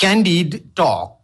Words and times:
Candid 0.00 0.74
Talk. 0.74 1.19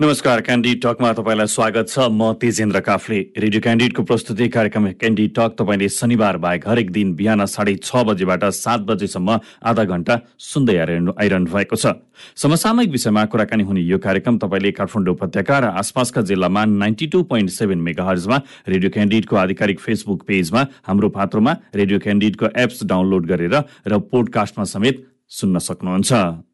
नमस्कार 0.00 0.40
Candid 0.40 0.74
टकमा 0.80 1.12
तपाईँलाई 1.12 1.46
स्वागत 1.46 1.88
छ। 1.88 2.08
म 2.08 2.32
तेजेन्द्र 2.40 2.80
काफले। 2.80 3.18
रेडियो 3.36 3.60
क्यान्डिडको 3.60 4.02
प्रस्तुति 4.02 4.48
कार्यक्रम 4.48 4.86
क्यान्डी 4.96 5.26
टक 5.36 5.60
तपाईँले 5.60 5.88
शनिबार 5.92 6.36
बाहेक 6.40 6.68
हरेक 6.68 6.90
दिन 6.90 7.12
बिहान 7.14 7.44
साढे 7.44 7.74
छ 7.84 8.00
बजेबाट 8.08 8.44
सात 8.48 8.80
बजेसम्म 8.88 9.36
आधा 9.60 9.84
घण्टा 9.84 10.16
सुन्दै 10.40 10.76
आइरहनु 10.76 11.12
आइरहनु 11.20 11.52
भएको 11.52 11.76
छ। 11.76 12.00
समसामयिक 12.32 12.90
विषयमा 12.90 13.24
कुराकानी 13.28 13.62
हुने 13.62 13.80
यो 13.84 13.98
कार्यक्रम 14.00 14.38
तपाईँले 14.40 14.72
काठमाडौँ 14.72 15.14
उपत्यका 15.20 15.58
र 15.60 15.64
आसपासका 15.76 16.20
जिल्लामा 16.24 16.64
ninety 16.80 17.06
two 17.12 17.22
point 17.28 17.50
seven 17.52 17.84
mega 17.84 18.08
radio 18.08 18.90
क्यान्डिडको 18.96 19.36
आधिकारिक 19.36 19.80
फेसबुक 19.84 20.24
पेजमा 20.24 20.66
हाम्रो 20.88 21.08
पात्रोमा 21.12 21.52
रेडियो 21.76 21.98
क्यान्डिडको 22.00 22.56
एप्स 22.56 22.84
डाउनलोड 22.88 23.26
गरेर 23.28 23.56
र 23.84 23.98
पोडकास्टमा 24.00 24.64
समेत 24.64 25.04
सुन्न 25.28 25.58
सक्नुहुन्छ। 25.60 26.48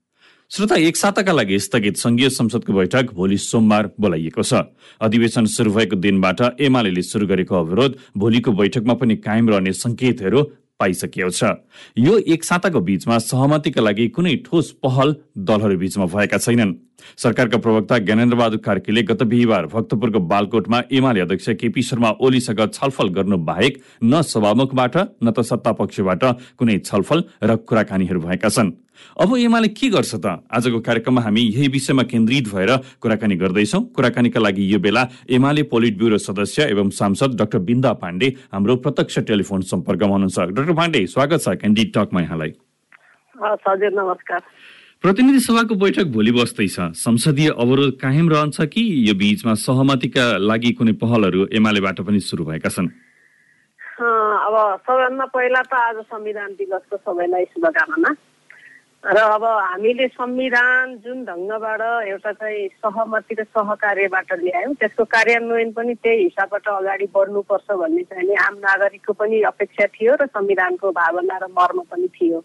श्रोता 0.50 0.76
एक 0.78 0.96
साताका 0.96 1.32
लागि 1.32 1.58
स्थगित 1.58 1.96
संघीय 1.96 2.28
संसदको 2.30 2.72
बैठक 2.72 3.10
भोलि 3.14 3.36
सोमबार 3.36 3.90
बोलाइएको 4.00 4.42
छ। 4.42 4.62
अधिवेशन 5.00 5.46
शुरू 5.46 5.72
भएको 5.74 5.96
दिनबाट 5.96 6.40
एमाले 6.62 7.02
शुरू 7.02 7.26
गरेको 7.26 7.54
अवरोध 7.56 7.96
भोलिको 8.16 8.52
बैठकमा 8.52 8.94
पनि 8.94 9.16
कायम 9.18 9.48
रहने 9.50 9.72
संकेतहरू 9.74 10.42
पाइसकिएको 10.78 11.30
छ। 11.30 11.50
यो 11.98 12.18
एक 12.30 12.44
साताको 12.44 12.80
बीचमा 12.80 13.18
सहमतिका 13.18 13.82
लागि 13.82 14.08
कुनै 14.14 14.36
ठोस 14.46 14.70
पहल 14.78 15.16
दलहरू 15.34 15.78
बीचमा 15.78 16.06
भएका 16.14 16.38
छैनन्। 16.38 16.74
सरकारका 17.18 17.58
प्रवक्ता 17.58 17.98
ज्ञानेन्द्र 17.98 18.36
बहादुर 18.36 18.58
कार्कीले 18.60 19.02
गत 19.02 19.22
बिहिबार 19.24 19.66
भक्तपुरको 19.66 20.20
बालकोटमा 20.30 20.82
एमाले 20.92 21.20
अध्यक्ष 21.20 21.48
केपी 21.60 21.82
शर्मा 21.82 22.10
ओलीसँग 22.22 22.60
छलफल 22.72 23.08
गर्नु 23.10 23.36
बाहेक 23.44 23.82
न 24.04 24.22
सभामुखबाट 24.22 24.96
न 24.96 25.30
त 25.30 25.40
सत्ता 25.42 25.72
पक्षबाट 25.74 26.24
कुनै 26.56 26.78
छलफल 26.86 27.24
र 27.42 27.56
कुराकानीहरू 27.58 28.20
भएका 28.20 28.48
छन्। 28.48 28.72
अब 29.20 29.36
एमाले 29.36 29.68
के 29.68 29.88
गर्छ 29.88 30.14
त? 30.16 30.26
आजको 30.48 30.80
कार्यक्रममा 30.80 31.22
हामी 31.22 31.40
यही 31.40 31.68
विषयमा 31.68 32.02
केन्द्रित 32.06 32.48
भएर 32.48 32.70
कुराकानी 33.00 33.36
गर्दैछौ। 33.36 33.80
कुराकानीका 33.96 34.40
लागि 34.40 34.62
यो 34.72 34.78
बेला 34.78 35.02
एमाले 35.30 35.62
पोलिट 35.66 35.98
ब्युरो 35.98 36.18
सदस्य 36.18 36.70
एवं 36.70 36.90
सांसद 36.92 37.36
डाक्टर 37.36 37.58
बिन्दा 37.64 37.92
पाण्डे 38.02 38.28
हाम्रो 38.52 38.76
प्रत्यक्ष 38.84 39.18
टेलिफोन 39.26 39.60
सम्पर्कमा 39.72 40.12
हुनुहुन्छ। 40.12 40.38
डाक्टर 40.54 40.74
पाण्डे 40.74 41.06
स्वागत 41.06 41.40
छ 41.40 41.48
क्यान्डिड 41.60 41.92
टकमा 41.94 42.20
यहाँलाई। 42.20 42.52
नमस्कार। 43.36 44.40
प्रतिनिधि 45.02 45.40
सभाको 45.40 45.74
बैठक 45.76 46.06
भोलि 46.08 46.32
बस्दैछ। 46.32 46.76
संसदीय 46.96 47.48
अवरोध 47.52 47.90
कायम 48.00 48.28
रहन्छ 48.28 48.60
कि 48.72 48.82
यो 49.08 49.14
बीचमा 49.14 49.54
सहमतिका 49.54 50.24
लागि 50.40 50.72
कुनै 50.72 50.92
पहलहरू 50.96 51.46
एमालेबाट 51.52 52.00
पनि 52.00 52.20
सुरु 52.20 52.44
भएका 52.44 52.68
छन्? 52.72 52.88
अब 53.96 54.54
सबैभन्दा 54.84 55.24
पहिला 55.36 55.60
त 55.62 55.74
आज 55.74 55.96
संविधान 56.08 56.50
दिवसको 56.56 56.96
सबैलाई 56.96 57.44
शुभकामना। 57.44 58.10
र 59.06 59.18
अब 59.18 59.44
हामीले 59.44 60.06
संविधान 60.08 60.94
जुन 60.98 61.22
ढङ्गबाट 61.24 61.80
एउटा 62.10 62.32
चाहिँ 62.42 62.66
सहमति 62.82 63.34
र 63.38 63.42
सहकार्यबाट 63.54 64.32
ल्यायौँ 64.42 64.74
त्यसको 64.82 65.04
कार्यान्वयन 65.06 65.70
पनि 65.72 65.94
त्यही 65.94 66.22
हिसाबबाट 66.22 66.66
अगाडि 66.68 67.06
बढ्नुपर्छ 67.14 67.70
भन्ने 67.70 68.02
चाहिँ 68.02 68.36
आम 68.46 68.54
नागरिकको 68.58 69.12
पनि 69.14 69.42
अपेक्षा 69.46 69.86
थियो 69.94 70.14
र 70.18 70.26
संविधानको 70.26 70.90
भावना 70.90 71.36
र 71.38 71.46
मर्म 71.54 71.78
पनि 71.86 72.08
थियो। 72.18 72.40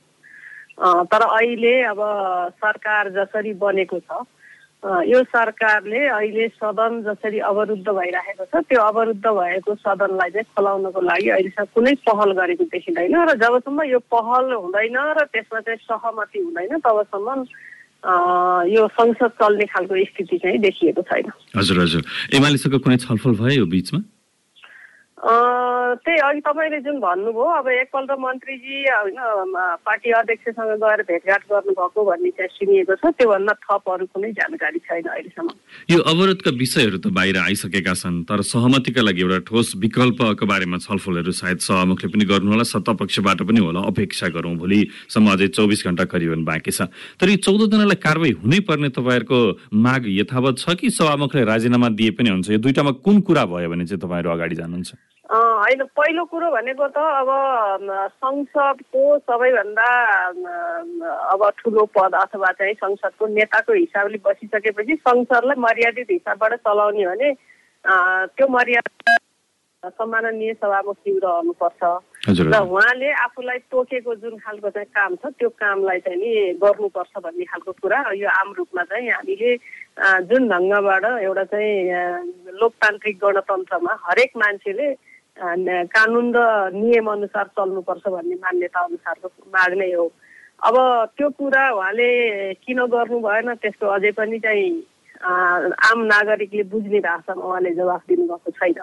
तर 1.09 1.22
अहिले 1.26 1.73
अब 1.89 2.00
सरकार 2.62 3.09
जसरी 3.17 3.54
बनेको 3.58 4.00
छ 4.00 4.22
यो 4.82 5.20
सरकारले 5.30 6.00
अहिले 6.10 6.48
सदन 6.58 7.02
जसरी 7.06 7.40
अवरुद्ध 7.46 7.88
भइरहेको 7.88 8.46
छ 8.50 8.62
त्यो 8.66 8.82
अवरुद्ध 8.82 9.26
भएको 9.26 9.76
सदनलाई 9.78 10.30
चाहिँ 10.34 10.46
खोलाउनको 10.58 11.02
लागि 11.02 11.30
अहिलेसम्म 11.30 11.70
कुनै 11.76 11.94
पहल 12.10 12.32
गरेको 12.40 12.64
देखिँदैन 12.66 13.16
र 13.30 13.36
जबसम्म 13.38 13.83
यो 13.94 14.00
पहल 14.10 14.54
हुँदैन 14.54 14.98
र 15.22 15.26
त्यसमा 15.30 15.60
चाहिँ 15.70 15.86
सहमति 15.86 16.39
हुँदैन 16.42 16.80
तबसम्म 16.82 17.45
यो 18.73 18.88
संसद 18.98 19.32
चल्ने 19.38 19.66
खालको 19.70 19.94
स्थिति 20.10 20.38
चाहिँ 20.42 20.58
देखिएको 20.66 21.02
छैन। 21.05 21.30
हजुर 21.61 21.78
हजुर। 21.82 22.02
एमालेसँग 22.34 22.80
कुनै 22.82 22.98
छलफल 23.05 23.38
भयो 23.38 23.61
यो 23.61 23.66
बिचमा? 23.70 24.02
त्यही 25.21 26.17
अघि 26.17 26.39
तपाईँले 26.42 26.80
जुन 26.82 26.98
भन्नुभयो 26.99 27.45
अब 27.58 27.67
एकपल्ट 27.70 28.11
मन्त्रीजी 28.20 28.77
होइन 28.89 29.20
पार्टी 29.86 30.11
अध्यक्षसँग 30.17 30.71
गएर 30.82 31.02
भेटघाट 31.09 31.43
गर्नुभएको 31.52 32.04
भन्ने 32.09 32.30
चाहिँ 32.37 32.49
सुनिएको 32.58 32.95
छ 32.98 33.14
त्योभन्दा 33.21 33.54
थप 33.61 33.89
अरू 33.93 34.05
कुनै 34.10 34.31
जानकारी 34.33 34.80
छैन 34.81 35.05
अहिलेसम्म। 35.05 35.49
यो 35.93 35.99
अवरोधका 36.11 36.52
विषयहरू 36.58 36.98
त 36.98 37.14
बाहिर 37.14 37.37
आइसकेका 37.37 37.93
छन् 37.93 38.23
तर 38.26 38.42
सहमतिका 38.42 39.02
लागि 39.02 39.21
एउटा 39.21 39.37
ठोस 39.45 39.67
विकल्पको 39.77 40.45
बारेमा 40.49 40.77
छलफलहरू 40.89 41.31
सायद 41.37 41.60
सहमुखले 41.70 42.10
पनि 42.10 42.26
गर्नु 42.26 42.49
होला 42.52 42.65
सत्ता 42.65 42.93
पक्षबाट 42.98 43.45
पनि 43.45 43.61
होला 43.61 43.86
अपेक्षा 43.93 44.27
गरौँ 44.33 44.55
भोलिसम्म 44.58 45.27
अझै 45.37 45.48
चौबिस 45.54 45.86
घन्टा 45.86 46.10
करिबन 46.10 46.42
बाँकी 46.49 46.71
छ। 46.73 46.89
तर 47.21 47.30
यो 47.30 47.37
चौधजनालाई 47.45 48.02
कारवाही 48.02 48.33
हुनै 48.42 48.60
पर्ने 48.65 48.89
तपाईँहरूको 48.89 49.39
माग 49.86 50.10
यथावत 50.17 50.58
छ 50.58 50.73
कि 50.81 50.89
सभामुखले 50.89 51.45
राजीनामा 51.45 51.93
दिए 51.93 52.17
पनि 52.17 52.30
हुन्छ? 52.33 52.49
यो 52.49 52.58
दुइटामा 52.58 52.92
कुन 53.05 53.21
कुरा 53.21 53.45
भयो 53.45 53.70
भने 53.70 53.86
चाहिँ 53.86 54.02
तपाईँहरू 54.02 54.30
अगाडि 54.33 54.55
जानुहुन्छ? 54.55 55.11
होइन 55.31 55.83
पहिलो 55.95 56.23
कुरो 56.25 56.49
भनेको 56.52 56.87
त 56.89 56.97
अब 56.99 57.30
संसदको 58.14 59.03
सबैभन्दा 59.21 59.87
अब 61.31 61.42
ठुलो 61.58 61.86
पद 61.89 62.15
अथवा 62.17 62.52
चाहिँ 62.53 62.73
संसदको 62.75 63.27
नेताको 63.30 63.73
हिसाबले 63.73 64.17
बसिसकेपछि 64.21 64.95
संसदलाई 65.02 65.55
मर्यादित 65.58 66.11
हिसाबबाट 66.11 66.55
चलाउने 66.61 67.05
भने 67.05 67.31
त्यो 68.36 68.47
मर्यादा 68.49 69.15
सम्माननीय 69.93 70.53
सभामुखज्यू 70.53 71.17
रहनुपर्छ 71.17 71.81
र 72.30 72.59
उहाँले 72.59 73.11
आफूलाई 73.23 73.59
तोकेको 73.71 74.15
जुन 74.17 74.36
खालको 74.37 74.69
चाहिँ 74.69 74.89
काम 74.89 75.15
छ 75.15 75.31
त्यो 75.33 75.49
कामलाई 75.55 75.99
चाहिँ 76.02 76.19
नि 76.19 76.59
गर्नुपर्छ 76.59 77.23
भन्ने 77.23 77.45
खालको 77.48 77.71
कुरा 77.80 77.99
यो 78.13 78.27
आम 78.31 78.52
रूपमा 78.53 78.83
चाहिँ 78.83 79.09
हामीले 79.11 79.55
जुन 80.27 80.49
ढङ्गबाट 80.49 81.05
एउटा 81.21 81.43
चाहिँ 81.45 81.73
लोकतान्त्रिक 82.53 83.17
गणतन्त्रमा 83.17 83.93
हरेक 84.03 84.37
मान्छेले 84.37 84.89
कानुन 85.37 86.33
र 86.36 86.39
नियम 86.73 87.08
अनुसार 87.11 87.47
चल्नुपर्छ 87.58 88.08
भन्ने 88.08 88.36
मान्यता 88.36 88.80
अनुसारको 88.80 89.27
माग 89.49 89.73
नै 89.80 89.92
हो। 89.93 90.05
अब 90.61 90.75
त्यो 91.17 91.30
कुरा 91.39 91.64
उहाँले 91.71 92.09
किन 92.61 92.80
गर्नु 92.93 93.19
भएन 93.19 93.53
त्यसको 93.64 93.86
अझै 93.87 94.11
पनि 94.11 94.39
चाहिँ 94.39 94.69
आम 95.21 95.99
नागरिकले 96.05 96.64
बुझ्ने 96.69 96.99
भाषामा 96.99 97.42
उहाँले 97.42 97.71
जवाफ 97.80 98.02
दिनुभएको 98.09 98.52
छैन। 98.52 98.80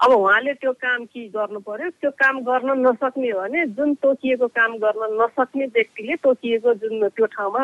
अब 0.00 0.10
उहाँले 0.10 0.52
त्यो 0.56 0.72
काम 0.80 1.04
के 1.04 1.28
गर्नु 1.28 1.60
पर्यो? 1.60 1.90
त्यो 2.00 2.10
काम 2.16 2.40
गर्न 2.48 2.70
नसक्ने 2.86 3.30
हो 3.30 3.40
भने 3.40 3.66
जुन 3.76 3.94
तोकिएको 4.00 4.46
काम 4.48 4.72
गर्न 4.80 5.20
नसक्ने 5.20 5.66
व्यक्तिले 5.76 6.14
तोकिएको 6.24 6.74
जुन 6.80 7.08
त्यो 7.12 7.26
ठाउँमा 7.36 7.62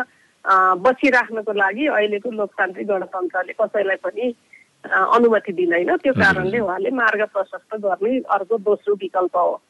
बसिराख्नको 0.84 1.52
लागि 1.52 1.86
अहिलेको 1.96 2.30
लोकतान्त्रिक 2.30 2.86
गणतन्त्रले 2.88 3.52
कसैलाई 3.60 3.96
पनि 4.04 4.26
अनुमति 4.86 5.52
दिँदैन। 5.52 5.96
त्यो 6.02 6.12
कारणले 6.14 6.58
उहाँले 6.58 6.90
मार्ग 6.90 7.22
प्रशस्त 7.34 7.70
गर्ने 7.82 8.18
अर्को 8.26 8.54
दोस्रो 8.58 8.94
विकल्प 8.94 9.36
हो। 9.36 9.60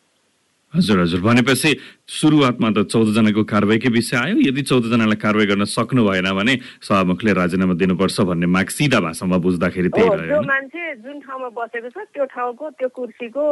हजुर 0.75 0.99
हजुर। 1.00 1.21
भनेपछि 1.22 1.71
सुरुवातमा 2.10 2.69
त 2.75 2.78
चौधजनाको 2.91 3.43
कारवाहीकै 3.49 3.88
विषय 3.88 4.16
आयो? 4.19 4.37
यदि 4.50 4.62
चौधजनालाई 4.66 5.16
कारवाही 5.16 5.47
गर्न 5.47 5.65
सक्नु 5.65 6.03
भएन 6.04 6.28
भने 6.37 6.54
सभामुखले 6.82 7.32
राजीनामा 7.32 7.75
दिनुपर्छ 7.81 8.21
भन्ने 8.28 8.47
माग 8.50 8.69
सिधा 8.75 8.99
भाषामा 9.00 9.37
बुझ्दाखेरि 9.47 9.88
त्यही 9.94 10.10
त्यो 10.27 10.43
मान्छे 10.43 10.84
जुन 11.06 11.16
ठाउँमा 11.22 11.48
बसेको 11.54 11.88
छ 11.94 11.97
त्यो 12.12 12.25
ठाउँको 12.34 12.71
त्यो 12.77 12.88
कुर्सीको 12.93 13.44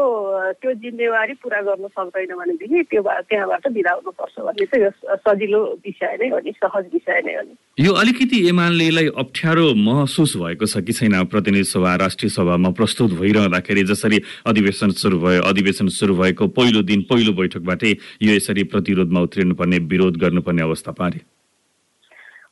त्यो 0.61 0.71
जिम्मेवारी 0.83 1.35
पुरा 1.39 1.61
गर्न 1.71 1.87
सक्दैन 1.95 2.35
भनेदेखि 2.35 2.83
त्यो 2.91 3.03
त्यहाँबाट 3.31 3.65
बिदा 3.73 3.93
हुनुपर्छ 3.95 4.35
भन्ने 4.45 4.65
चाहिँ 4.67 4.85
यो 4.85 4.91
सजिलो 5.25 5.61
विषय 5.87 6.17
नै 6.21 6.29
हो 6.35 6.39
नि 6.45 6.53
सहज 6.61 6.85
विषय 6.93 7.21
नै 7.25 7.35
हो 7.39 7.43
नि। 7.47 7.55
यो 7.79 7.93
अलिकति 7.93 8.39
एमालेलाई 8.49 9.07
अप्ठ्यारो 9.19 9.63
महसुस 9.75 10.37
भएको 10.39 10.67
छ 10.67 10.79
कि 10.87 10.93
छैन? 10.95 11.15
प्रतिनिधि 11.27 11.65
सभा 11.67 11.95
राष्ट्रिय 11.99 12.31
सभामा 12.31 12.71
प्रस्तुत 12.71 13.11
भइरहँदाखेरि 13.19 13.83
जसरी 13.83 14.21
अधिवेशन 14.47 14.91
सुरु 14.95 15.19
भयो 15.19 15.43
अधिवेशन 15.43 15.89
सुरु 15.91 16.15
भएको 16.15 16.49
पहिलो 16.55 16.83
दिन 16.87 17.03
पहिलो 17.11 17.33
बैठकबाटै 17.35 17.91
यो 18.23 18.35
यसरी 18.35 18.63
प्रतिरोधमा 18.71 19.21
उत्रिनुपर्ने 19.27 19.79
विरोध 19.91 20.17
गर्नुपर्ने 20.23 20.63
अवस्था 20.63 20.93
पारे 20.95 21.21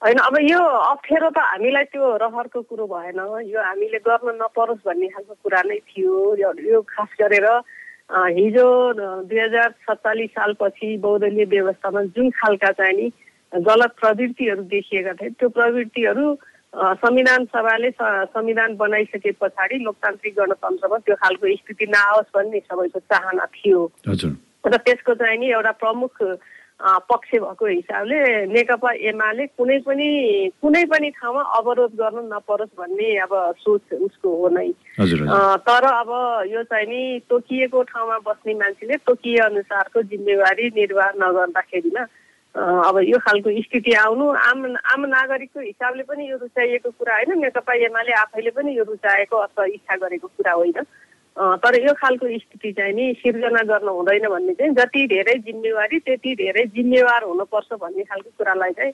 होइन 0.03 0.19
अब 0.27 0.39
यो 0.43 0.59
अप्ठ्यारो 0.91 1.31
त 1.31 1.39
हामीलाई 1.39 1.85
त्यो 1.95 2.17
रहरको 2.19 2.63
कुरो 2.67 2.87
भएन। 2.91 3.23
यो 3.47 3.63
हामीले 3.63 3.99
गर्न 4.03 4.35
नपरोस् 4.43 4.83
भन्ने 4.83 5.09
खालको 5.15 5.35
कुरा 5.39 5.63
नै 5.71 5.79
थियो। 5.87 6.19
यो 6.67 6.83
खास 6.83 7.15
गरेर 7.23 7.47
हिजो 8.11 8.69
दुई 9.31 9.39
हजार 9.39 9.71
सत्तालिस 9.87 10.31
सालपछि 10.35 10.97
बहुदलीय 10.99 11.45
व्यवस्थामा 11.55 12.03
जुन 12.11 12.31
खालका 12.35 12.71
चाहिँ 12.75 12.97
नि 12.99 13.13
गलत 13.55 13.93
प्रवृत्तिहरू 14.01 14.63
देखिएका 14.73 15.13
थिए। 15.13 15.31
त्यो 15.37 15.49
प्रवृत्तिहरू 15.49 16.27
संविधान 16.75 17.45
सभाले 17.53 17.91
संविधान 18.01 18.77
बनाइसके 18.77 19.31
पछाडि 19.41 19.77
लोकतान्त्रिक 19.85 20.35
गणतन्त्रमा 20.39 20.99
त्यो 21.05 21.17
खालको 21.21 21.57
स्थिति 21.57 21.87
नआओस् 21.93 22.33
भन्ने 22.35 22.61
सबैको 22.65 22.99
चाहना 23.13 23.45
थियो। 23.57 23.81
र 24.67 24.77
त्यसको 24.77 25.15
चाहिँ 25.15 25.39
नि 25.39 25.47
एउटा 25.53 25.71
प्रमुख 25.83 26.17
पक्ष 26.83 27.31
भएको 27.39 27.67
हिसाबले 27.67 28.19
नेकपा 28.47 28.91
एमाले 29.11 29.47
कुनै 29.55 29.79
पनि 29.87 30.09
कुनै 30.63 30.85
पनि 30.91 31.11
ठाउँमा 31.15 31.43
अवरोध 31.59 31.93
गर्नु 31.95 32.23
नपरोस् 32.27 32.75
भन्ने 32.79 33.09
अब 33.23 33.33
सोच 33.61 33.93
उसको 33.93 34.29
हो 34.41 34.49
नै। 34.57 34.69
तर 35.69 35.85
अब 35.85 36.11
यो 36.51 36.63
चाहिँ 36.67 36.87
नि 36.89 37.21
तोकिएको 37.31 37.83
ठाउँमा 37.93 38.19
बस्ने 38.27 38.55
मान्छेले 38.55 38.97
तोकिए 39.07 39.39
अनुसारको 39.47 40.03
जिम्मेवारी 40.11 40.69
निर्वाह 40.75 41.11
नगर्दाखेरिमा 41.23 42.03
अब 42.57 42.99
यो 43.09 43.19
खालको 43.19 43.51
स्थिति 43.63 43.93
आउनु 43.97 44.29
आम 44.29 44.77
आम 44.85 45.07
नागरिकको 45.09 45.61
हिसाबले 45.61 46.03
पनि 46.03 46.31
यो 46.31 46.37
रुचाइएको 46.37 46.91
कुरा 46.91 47.15
होइन। 47.17 47.41
नेकपा 47.41 47.75
एमाले 47.87 48.13
आफैले 48.13 48.51
पनि 48.51 48.77
यो 48.79 48.85
रुचाएको 48.85 49.37
अथवा 49.37 49.65
इच्छा 49.65 49.97
गरेको 49.97 50.29
कुरा 50.29 50.53
होइन। 50.53 50.85
तर 51.33 51.75
यो 51.81 51.93
खालको 51.97 52.29
स्थिति 52.39 52.73
चाहिँ 52.73 52.93
नि 52.93 53.05
सिर्जना 53.19 53.63
गर्न 53.65 53.89
हुँदैन 53.89 54.29
भन्ने 54.29 54.53
चाहिँ 54.53 54.75
जति 54.75 55.07
धेरै 55.09 55.35
जिम्मेवारी 55.49 55.99
त्यति 56.05 56.35
धेरै 56.37 56.65
जिम्मेवार 56.77 57.25
हुनुपर्छ 57.25 57.73
भन्ने 57.81 58.03
खालको 58.05 58.31
कुरालाई 58.37 58.73
चाहिँ 58.77 58.93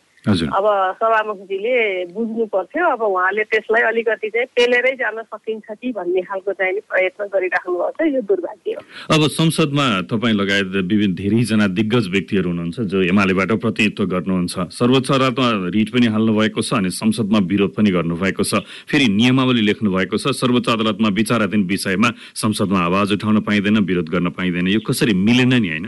अब 0.58 0.66
सभामुखजीले 1.02 1.74
बुझ्नु 2.14 2.46
पर्थ्यो 2.54 2.84
अब 2.94 3.02
उहाँले 3.02 3.44
त्यसलाई 3.50 3.82
अलिकति 3.90 4.28
चाहिँ 4.30 4.46
पेलेरै 4.54 4.94
जान 5.02 5.18
सकिन्छ 5.22 5.66
कि 5.72 5.92
भन्ने 5.98 6.22
खालको 6.30 6.52
चाहिँ 6.52 6.80
प्रयत्न 6.86 7.26
गरिराख्नु 7.34 7.74
भएको 7.74 7.90
छ 7.98 8.06
यो 8.14 8.20
दुर्भाग्य 8.22 8.70
हो। 8.70 8.80
अब 9.14 9.26
संसदमा 9.34 9.86
तपाईँ 10.06 10.34
लगायत 10.34 10.66
विभिन्न 10.86 11.14
धेरैजना 11.18 11.66
दिग्गज 11.74 12.08
व्यक्तिहरू 12.14 12.48
हुनुहुन्छ 12.48 12.78
जो 12.86 13.02
एमालेबाट 13.02 13.52
प्रतिनिधित्व 13.58 14.04
गर्नुहुन्छ। 14.14 14.54
सर्वोच्च 14.78 15.10
अदालतमा 15.10 15.48
रिट 15.74 15.88
पनि 15.90 16.06
हाल्नु 16.14 16.32
भएको 16.38 16.62
छ 16.62 16.72
अनि 16.78 16.90
संसदमा 16.94 17.38
विरोध 17.50 17.74
पनि 17.74 17.90
गर्नुभएको 17.90 18.42
छ। 18.46 18.62
फेरि 18.86 19.06
नियमावली 19.10 19.62
लेख्नु 19.66 19.90
भएको 19.90 20.16
छ। 20.16 20.38
सर्वोच्च 20.38 20.68
अदालतमा 20.68 21.08
विचाराधीन 21.18 21.62
विषयमा 21.66 22.10
संसदमा 22.34 22.80
आवाज 22.84 23.12
उठाउन 23.12 23.40
पाइँदैन 23.40 23.78
विरोध 23.84 24.08
गर्न 24.10 24.30
पाइँदैन। 24.30 24.68
यो 24.68 24.80
कसरी 24.80 25.14
मिलेन 25.14 25.54
नि 25.54 25.68
होइन? 25.68 25.86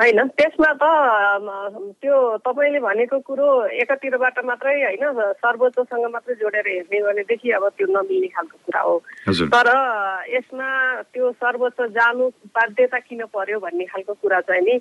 होइन 0.00 0.20
त्यसमा 0.32 0.72
त 0.80 0.84
त्यो 2.00 2.16
तपाईँले 2.40 2.80
भनेको 2.80 3.18
कुरो 3.20 3.48
एकातिरबाट 3.84 4.38
मात्रै 4.44 4.76
होइन 4.82 5.04
सर्वोच्चसँग 5.44 6.04
मात्रै 6.12 6.34
जोडेर 6.40 6.66
हेर्ने 6.68 7.00
भनेदेखि 7.04 7.50
अब 7.50 7.68
त्यो 7.76 7.86
नमिल्ने 7.90 8.28
खालको 8.32 8.56
कुरा 8.64 8.80
हो। 8.80 8.96
तर 9.28 9.68
यसमा 10.30 10.68
त्यो 11.12 11.32
सर्वोच्च 11.36 11.80
जानु 11.92 12.28
बाध्यता 12.48 12.98
किन 12.98 13.24
पर्यो 13.28 13.58
भन्ने 13.60 13.84
खालको 13.92 14.14
कुरा 14.22 14.40
चाहिँ 14.48 14.64
नि 14.64 14.80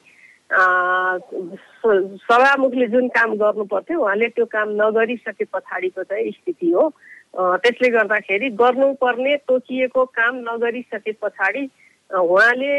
सभामुखले 2.23 2.87
जुन 2.87 3.07
काम 3.11 3.35
गर्नु 3.37 3.63
पर्थ्यो 3.67 3.99
उहाँले 3.99 4.27
त्यो 4.39 4.45
काम 4.45 4.67
नगरिसके 4.81 5.45
पछाडिको 5.45 6.03
चाहिँ 6.03 6.31
स्थिति 6.31 6.71
हो। 6.71 6.89
त्यसले 7.35 7.89
गर्दाखेरि 7.89 8.49
गर्नुपर्ने 8.49 9.35
तोकिएको 9.47 10.05
काम 10.13 10.35
नगरिसके 10.47 11.11
पछाडि 11.21 11.67
उहाँले 12.09 12.71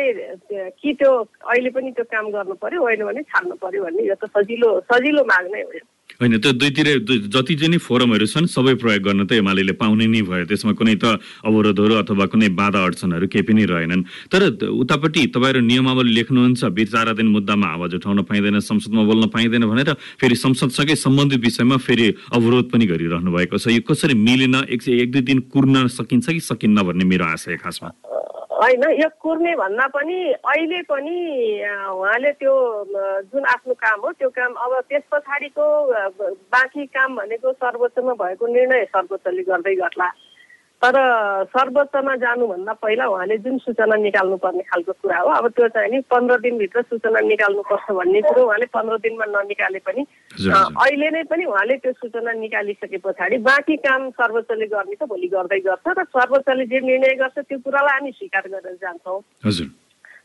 कि 0.75 0.93
त्यो 0.99 1.11
अहिले 1.47 1.71
पनि 1.71 1.91
त्यो 1.95 2.05
काम 2.11 2.27
गर्नु 2.35 2.55
पर्यो 2.59 2.83
होइन 2.83 3.05
भने 3.07 3.23
छाड्नु 3.31 3.55
पर्यो 3.63 3.85
भन्ने 3.85 4.03
यो 4.09 4.15
त 4.19 4.27
सजिलो 4.27 4.69
सजिलो 4.91 5.23
माग 5.25 5.47
नै 5.55 5.63
हो 5.63 5.79
होइन 6.21 6.39
त्यो 6.43 6.53
दुईतिर 6.53 6.89
जति 7.31 7.55
चाहिँ 7.55 7.79
फोरमहरू 7.79 8.27
छन् 8.27 8.51
सबै 8.51 8.75
प्रयोग 8.83 9.03
गर्न 9.07 9.25
त 9.25 9.39
एमाले 9.39 9.73
पाउने 9.79 10.07
नै 10.11 10.23
भयो। 10.27 10.45
त्यसमा 10.51 10.75
कुनै 10.75 10.99
त 10.99 11.23
अवरोधहरू 11.47 11.95
अथवा 12.03 12.27
कुनै 12.27 12.49
बाधा 12.59 12.83
अडचनहरू 12.85 13.27
केही 13.31 13.47
पनि 13.47 13.65
रहेनन्। 13.71 14.03
तर 14.29 14.67
उतापट्टि 14.67 15.27
तपाईँहरू 15.31 15.61
नियमावली 15.63 16.11
लेख्नुहुन्छ 16.11 16.61
विचाराधीन 16.75 17.29
मुद्दामा 17.31 17.67
आवाज 17.71 17.95
उठाउन 18.03 18.23
पाइँदैन 18.27 18.59
संसदमा 18.61 19.03
बोल्न 19.07 19.31
पाइँदैन 19.31 19.65
भनेर 19.71 19.95
फेरि 20.21 20.35
संसदसँगै 20.35 20.99
सम्बन्धित 20.99 21.41
विषयमा 21.41 21.77
फेरि 21.79 22.07
अवरोध 22.35 22.67
पनि 22.75 22.85
गरिरहनु 22.91 23.31
भएको 23.31 23.57
छ। 23.57 23.71
यो 23.71 23.87
कसरी 23.87 24.15
मिलेन 24.19 24.67
एक 24.67 24.83
एक 24.91 25.11
दुई 25.15 25.23
दिन 25.23 25.39
कुर्न 25.55 25.87
सकिन्छ 25.87 26.27
कि 26.27 26.41
सकिन्न 26.43 26.83
भन्ने 26.83 27.05
मेरो 27.07 27.25
आशय 27.31 27.57
खासमा? 27.63 28.10
होइन 28.61 28.83
यो 28.93 29.09
कुर्ने 29.21 29.55
भन्दा 29.57 29.87
पनि 29.89 30.17
अहिले 30.33 30.81
पनि 30.85 31.17
उहाँले 31.65 32.33
त्यो 32.41 32.55
जुन 33.33 33.45
आफ्नो 33.53 33.75
काम 33.75 34.01
हो 34.01 34.11
त्यो 34.13 34.29
काम 34.37 34.53
अब 34.55 34.73
त्यस 34.89 35.03
पछाडिको 35.13 35.65
बाँकी 36.53 36.85
काम 36.87 37.17
भनेको 37.17 37.53
सर्वोच्चमा 37.53 38.13
भएको 38.21 38.47
निर्णय 38.47 38.85
सर्वोच्चले 38.85 39.43
गर्दै 39.43 39.75
गर्ला। 39.75 40.09
तर 40.83 40.97
सर्वोच्चमा 41.53 42.15
जानुभन्दा 42.17 42.73
पहिला 42.81 43.07
उहाँले 43.13 43.37
जुन 43.45 43.59
सूचना 43.61 43.97
निकाल्नु 44.01 44.37
पर्ने 44.41 44.63
खालको 44.65 44.93
कुरा 44.93 45.19
हो 45.21 45.29
अब 45.29 45.49
त्यो 45.53 45.69
चाहिँ 45.77 45.91
नि 45.93 45.99
पन्ध्र 46.09 46.37
दिनभित्र 46.41 46.83
सूचना 46.83 47.21
निकाल्नुपर्छ 47.21 47.91
भन्ने 48.01 48.21
कुरो 48.25 48.45
उहाँले 48.45 48.67
पन्ध्र 48.73 48.97
दिनमा 49.05 49.25
ननिकाले 49.29 49.79
पनि। 49.85 50.03
अहिले 50.41 51.11
नै 51.13 51.23
पनि 51.29 51.45
उहाँले 51.53 51.77
त्यो 51.85 51.93
सूचना 52.01 52.33
निकालिसके 52.33 52.99
पछाडि 53.05 53.37
बाँकी 53.45 53.77
काम 53.85 54.09
सर्वोच्चले 54.17 54.67
गर्ने 54.73 54.97
त 54.97 55.05
भोलि 55.05 55.29
गर्दै 55.37 55.61
गर्छ 55.69 55.87
र 56.01 56.05
सर्वोच्चले 56.17 56.65
जे 56.73 56.81
निर्णय 56.81 57.15
गर्छ 57.21 57.39
त्यो 57.45 57.59
कुरालाई 57.61 58.01
हामी 58.01 58.11
स्वीकार 58.17 58.49
गरेर 58.49 58.77
जान्छौँ। 58.81 59.21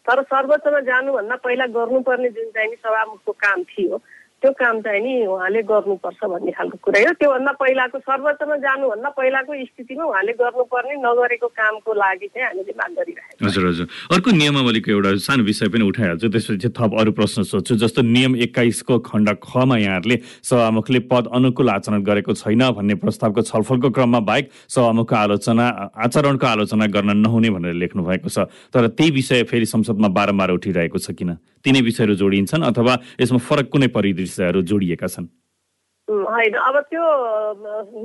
तर 0.08 0.22
सर्वोच्चमा 0.24 0.80
जानुभन्दा 0.88 1.36
पहिला 1.44 1.66
गर्नुपर्ने 1.76 2.30
जुन 2.32 2.48
चाहिँ 2.56 2.70
नि 2.70 2.76
सभामुखको 2.80 3.32
काम 3.44 3.64
थियो 3.76 4.00
त्यो 4.42 4.52
काम 4.52 4.80
चाहिँ 4.86 5.02
नि 5.02 5.14
उहाँले 5.26 5.62
गर्नुपर्छ 5.64 6.22
भन्ने 6.22 6.52
खालको 6.52 6.78
कुरा 6.86 7.00
हो 7.08 7.14
त्योभन्दा 7.18 7.52
पहिलाको 7.56 7.98
सर्वोच्चमा 8.00 8.56
जानुभन्दा 8.66 9.10
पहिलाको 9.18 9.52
स्थितिमा 9.66 10.04
उहाँले 10.06 10.34
गर्नुपर्ने 10.42 10.96
नगरेको 11.02 11.48
कामको 11.56 11.92
लागि 11.96 12.28
चाहिँ 12.28 12.46
हामीले 12.48 12.74
माग 12.78 12.92
गरिरहेको 13.00 13.46
हजुर 13.46 13.64
हजुर। 13.68 13.88
अर्को 14.14 14.30
नियमावलीको 14.36 14.92
एउटा 14.92 15.10
सानो 15.26 15.44
विषय 15.50 15.68
पनि 15.74 15.84
उठाइहाल्छु। 15.90 16.28
त्यसपछि 16.30 16.70
थप 16.78 16.92
अरू 17.00 17.12
प्रश्न 17.18 17.44
सोध्छु। 17.48 17.76
जस्तो 17.80 18.02
नियम 18.06 18.36
एक्काइसको 18.46 19.00
खण्ड 19.08 19.30
खमा 19.42 19.78
यहाँहरूले 19.78 20.18
सभामुखले 20.44 21.00
पद 21.10 21.32
अनुकूल 21.32 21.70
आचरण 21.70 22.04
गरेको 22.04 22.34
छैन 22.36 22.64
भन्ने 22.76 22.96
प्रस्तावको 23.02 23.42
छलफलको 23.50 23.90
क्रममा 23.96 24.20
बाहेक 24.30 24.52
सभामुखको 24.70 25.16
आलोचना 25.16 25.66
आचरणको 26.06 26.46
आलोचना 26.46 26.86
गर्न 26.94 27.18
नहुने 27.18 27.50
भनेर 27.50 27.74
लेख्नु 27.82 28.04
भएको 28.04 28.30
छ। 28.30 28.46
तर 28.70 28.94
त्यही 28.94 29.12
विषय 29.12 29.44
फेरि 29.50 29.66
संसदमा 29.66 30.08
बारम्बार 30.12 30.50
उठिरहेको 30.60 31.00
छ 31.00 31.18
किन? 31.18 31.38
तिनै 31.66 31.82
विषयहरू 31.88 32.16
जोडिन्छन् 32.22 32.68
अथवा 32.72 32.94
यसमा 33.22 33.40
फरक 33.50 33.68
कुनै 33.74 33.88
परिदृश्यहरू 33.98 34.62
जोडिएका 34.72 35.08
छन्? 35.08 35.28
होइन। 36.08 36.54
अब 36.54 36.76
त्यो 36.90 37.04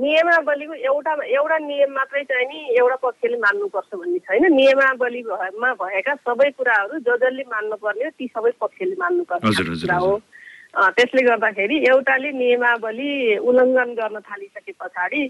नियमावलीको 0.01 0.73
एउटा 0.89 1.11
एउटा 1.21 1.57
नियम 1.69 1.91
मात्रै 1.93 2.23
चाहिँ 2.29 2.47
नि 2.49 2.59
एउटा 2.81 2.95
पक्षले 3.05 3.37
मान्नुपर्छ 3.37 3.91
भन्ने 3.93 4.19
छैन 4.25 4.43
नियमावलीमा 4.53 5.69
भएका 5.81 6.13
सबै 6.25 6.49
कुराहरू 6.57 6.99
ज 6.99 7.17
जसले 7.21 7.43
मान्नुपर्ने 7.53 8.09
ती 8.17 8.25
सबै 8.33 8.51
पक्षले 8.57 8.95
मान्नुपर्ने 9.03 9.53
कुरा 9.53 9.97
हो। 10.01 10.13
त्यसले 10.97 11.21
गर्दाखेरि 11.29 11.77
एउटाले 11.91 12.31
नियमावली 12.41 13.37
उल्लङ्घन 13.37 13.89
गर्न 14.01 14.17
थालिसके 14.27 14.73
पछाडि 14.81 15.21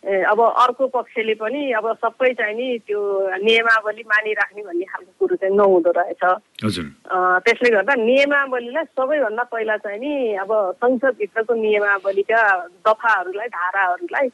अब 0.00 0.40
अर्को 0.40 0.86
पक्षले 0.96 1.34
पनि 1.36 1.72
अब 1.76 1.86
सबै 2.00 2.32
चाहिँ 2.32 2.56
नि 2.56 2.78
त्यो 2.88 3.00
नियमावली 3.44 4.02
मानिराख्ने 4.08 4.62
भन्ने 4.64 4.84
खालको 4.88 5.12
कुरो 5.20 5.36
चाहिँ 5.36 5.56
नहुँदो 5.56 5.90
रहेछ। 5.92 6.22
त्यसले 7.44 7.70
गर्दा 7.70 7.94
नियमावलीलाई 7.94 8.84
सबैभन्दा 8.96 9.42
पहिला 9.52 9.76
चाहिँ 9.76 10.00
नि 10.00 10.12
अब 10.40 10.50
संसदभित्रको 10.80 11.54
नियमावलीका 11.54 12.40
दफाहरूलाई 12.88 13.48
धाराहरूलाई 13.48 14.28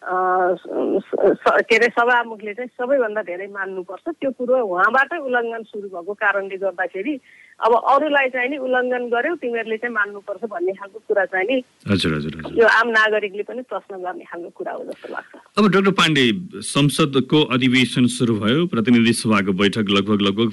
के 0.00 1.76
अरे 1.76 1.88
सभामुखले 1.92 2.52
चाहिँ 2.54 2.70
सबैभन्दा 2.72 3.22
धेरै 3.22 3.46
मान्नुपर्छ। 3.52 4.06
त्यो 4.16 4.30
कुरो 4.32 4.56
उहाँबाटै 4.64 5.18
उल्लङ्घन 5.28 5.62
सुरु 5.68 5.88
भएको 5.92 6.12
कारणले 6.16 6.56
गर्दाखेरि 6.56 7.14
अब 7.60 7.72
अरूलाई 7.76 8.28
चाहिँ 8.32 8.48
नि 8.50 8.56
उल्लङ्घन 8.64 9.04
गर्यो 9.12 9.34
तिमीहरूले 9.44 9.76
चाहिँ 9.76 9.94
मान्नुपर्छ 9.94 10.42
भन्ने 10.48 10.72
खालको 10.80 10.98
कुरा 11.04 11.24
चाहिँ 11.28 11.46
नि 11.52 11.56
हजुर 11.92 12.14
हजुर 12.16 12.32
यो 12.56 12.66
आम 12.80 12.88
नागरिकले 12.96 13.42
पनि 13.44 13.62
प्रश्न 13.68 14.00
गर्ने 14.00 14.24
खालको 14.24 14.50
कुरा 14.56 14.72
हो 14.72 14.84
जस्तो 14.88 15.08
लाग्छ। 15.12 15.32
अब 15.60 15.64
डाक्टर 15.68 15.92
पाण्डे 16.00 16.24
संसदको 16.64 17.38
अधिवेशन 17.52 18.06
सुरु 18.16 18.34
भयो 18.40 18.66
प्रतिनिधि 18.72 19.12
सभाको 19.20 19.52
बैठक 19.52 19.86
लगभग 20.00 20.20
लगभग 20.28 20.48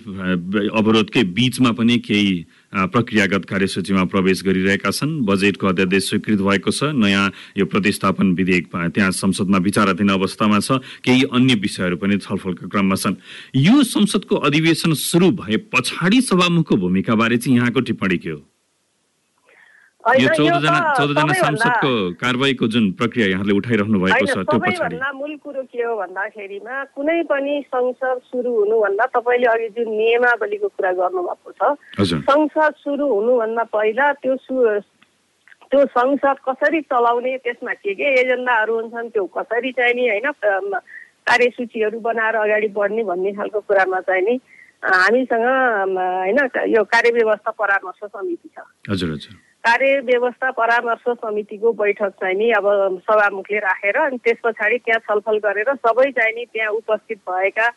अवरोधकै 0.76 1.24
बिचमा 1.40 1.72
पनि 1.80 1.98
केही 2.04 2.36
प्रक्रियागत 2.74 3.46
कार्यसूचीमा 3.46 4.04
प्रवेश 4.12 4.44
गरिरहेका 4.44 4.92
छन्। 4.92 5.24
बजेटको 5.24 5.68
अध्यादेश 5.68 6.04
स्वीकृत 6.10 6.40
भएको 6.42 6.72
छ। 6.72 6.92
नयाँ 6.94 7.32
यो 7.58 7.66
प्रतिस्थापन 7.66 8.34
विधेयक 8.36 8.68
त्यहाँ 8.68 9.12
संसदमा 9.12 9.58
विचाराधीन 9.58 10.10
अवस्थामा 10.10 10.60
छ। 10.60 10.84
केही 11.04 11.24
अन्य 11.32 11.56
विषयहरू 11.56 11.98
पनि 11.98 12.18
छलफलका 12.18 12.68
क्रममा 12.68 12.96
छन्। 12.96 13.16
यो 13.56 13.84
संसदको 13.84 14.36
अधिवेशन 14.36 14.94
सुरु 14.94 15.32
भए 15.32 15.58
पछाडि 15.72 16.22
सभामुखको 16.22 16.76
भूमिकाबारे 16.76 17.38
चाहिँ 17.38 17.58
यहाँको 17.58 17.80
टिप्पणी 17.88 18.18
के 18.18 18.30
हो? 18.30 18.44
यो 20.08 20.30
चौधजना 20.36 20.80
चौधजना 20.98 21.34
सांसदको 21.34 21.92
कारवाहीको 22.24 22.68
जुन 22.74 22.86
प्रक्रिया 23.00 23.28
यहाँले 23.28 23.54
उठाइराख्नु 23.60 24.00
भएको 24.00 24.26
छ 24.26 24.38
त्यो 24.48 24.60
पछाडि। 24.64 24.98
मूल 25.20 25.36
कुरो 25.44 25.62
के 25.68 25.84
हो 25.84 25.96
भन्दाखेरिमा 26.00 26.76
कुनै 26.96 27.22
पनि 27.28 27.56
संसद 27.68 28.18
सुरु 28.32 28.52
हुनुभन्दा 28.58 29.06
तपाईँले 29.16 29.48
अघि 29.52 29.68
जुन 29.76 29.90
नियमावलीको 29.98 30.68
कुरा 30.68 30.92
गर्नुभएको 31.00 31.50
छ 31.60 31.62
संसद 32.24 32.74
सुरु 32.84 33.06
हुनुभन्दा 33.14 33.64
पहिला 33.76 34.06
त्यो 34.24 34.36
त्यो 35.68 35.86
संसद 35.92 36.38
कसरी 36.48 36.80
चलाउने 36.88 37.38
त्यसमा 37.44 37.74
के 37.84 37.94
के 38.00 38.08
एजेन्डाहरू 38.20 38.76
हुन्छन् 38.76 39.10
त्यो 39.12 39.26
कसरी 39.36 39.72
चाहिँ 39.76 39.94
नि 40.00 40.08
होइन 40.08 40.28
कार्यसूचीहरू 41.28 42.00
बनाएर 42.00 42.36
अगाडि 42.40 42.68
बढ्ने 42.72 43.04
भन्ने 43.04 43.32
खालको 43.36 43.60
कुरामा 43.68 44.00
चाहिँ 44.08 44.24
नि 44.24 44.40
हामीसँग 44.80 45.44
होइन 45.44 46.40
यो 46.72 46.84
कार्यव्यवस्था 46.88 47.52
परामर्श 47.60 48.00
समिति 48.08 48.50
छ। 48.56 48.64
हजुर 48.90 49.12
हजुर। 49.12 49.36
कार्य 49.68 50.00
व्यवस्था 50.08 50.52
परामर्श 50.58 51.04
समितिको 51.10 51.72
बैठक 51.76 52.12
चाहिँ 52.22 52.36
नि 52.38 52.52
अब 52.56 52.68
सभामुखले 53.04 53.60
राखेर 53.60 53.98
अनि 54.00 54.18
त्यस 54.24 54.38
पछाडि 54.44 54.78
त्यहाँ 54.86 55.00
छलफल 55.08 55.38
गरेर 55.44 55.74
सबै 55.76 56.12
चाहिँ 56.12 56.34
नि 56.36 56.46
त्यहाँ 56.54 56.72
उपस्थित 56.74 57.20
भएका 57.30 57.68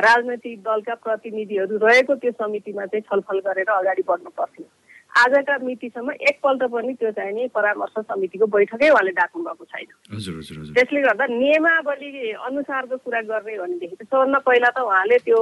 राजनैतिक 0.00 0.60
दलका 0.64 0.94
प्रतिनिधिहरू 1.04 1.76
रहेको 1.84 2.14
त्यो 2.16 2.32
समितिमा 2.32 2.86
चाहिँ 2.86 3.02
छलफल 3.10 3.38
गरेर 3.44 3.68
अगाडि 3.70 4.02
बढ्नु 4.08 4.30
पर्थ्यो। 4.32 4.64
आजका 5.12 5.58
मितिसम्म 5.62 6.12
एकपल्ट 6.30 6.62
पनि 6.72 6.92
त्यो 6.96 7.10
चाहिँ 7.12 7.32
नि 7.34 7.46
परामर्श 7.54 7.98
समितिको 8.08 8.46
बैठकै 8.46 8.88
उहाँले 8.90 9.12
डाक्नु 9.12 9.44
भएको 9.44 9.64
छैन 9.68 10.72
त्यसले 10.74 11.00
गर्दा 11.02 11.26
नियमावली 11.28 12.32
अनुसारको 12.48 12.96
कुरा 13.04 13.20
गर्ने 13.28 13.58
भनेदेखि 13.58 13.96
त 14.00 14.02
सबभन्दा 14.08 14.38
पहिला 14.48 14.70
त 14.70 14.78
उहाँले 14.80 15.18
त्यो 15.28 15.40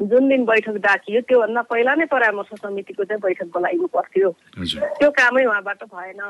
जुन 0.00 0.28
दिन 0.28 0.44
बैठक 0.44 0.76
डाकियो 0.82 1.20
त्योभन्दा 1.28 1.62
पहिला 1.70 1.94
नै 1.94 2.06
परामर्श 2.10 2.50
समितिको 2.58 3.04
चाहिँ 3.04 3.20
बैठक 3.20 3.48
बोलाइनु 3.54 3.86
पर्थ्यो। 3.94 4.30
त्यो 4.98 5.10
कामै 5.10 5.44
उहाँबाट 5.44 5.84
भएन। 5.86 6.20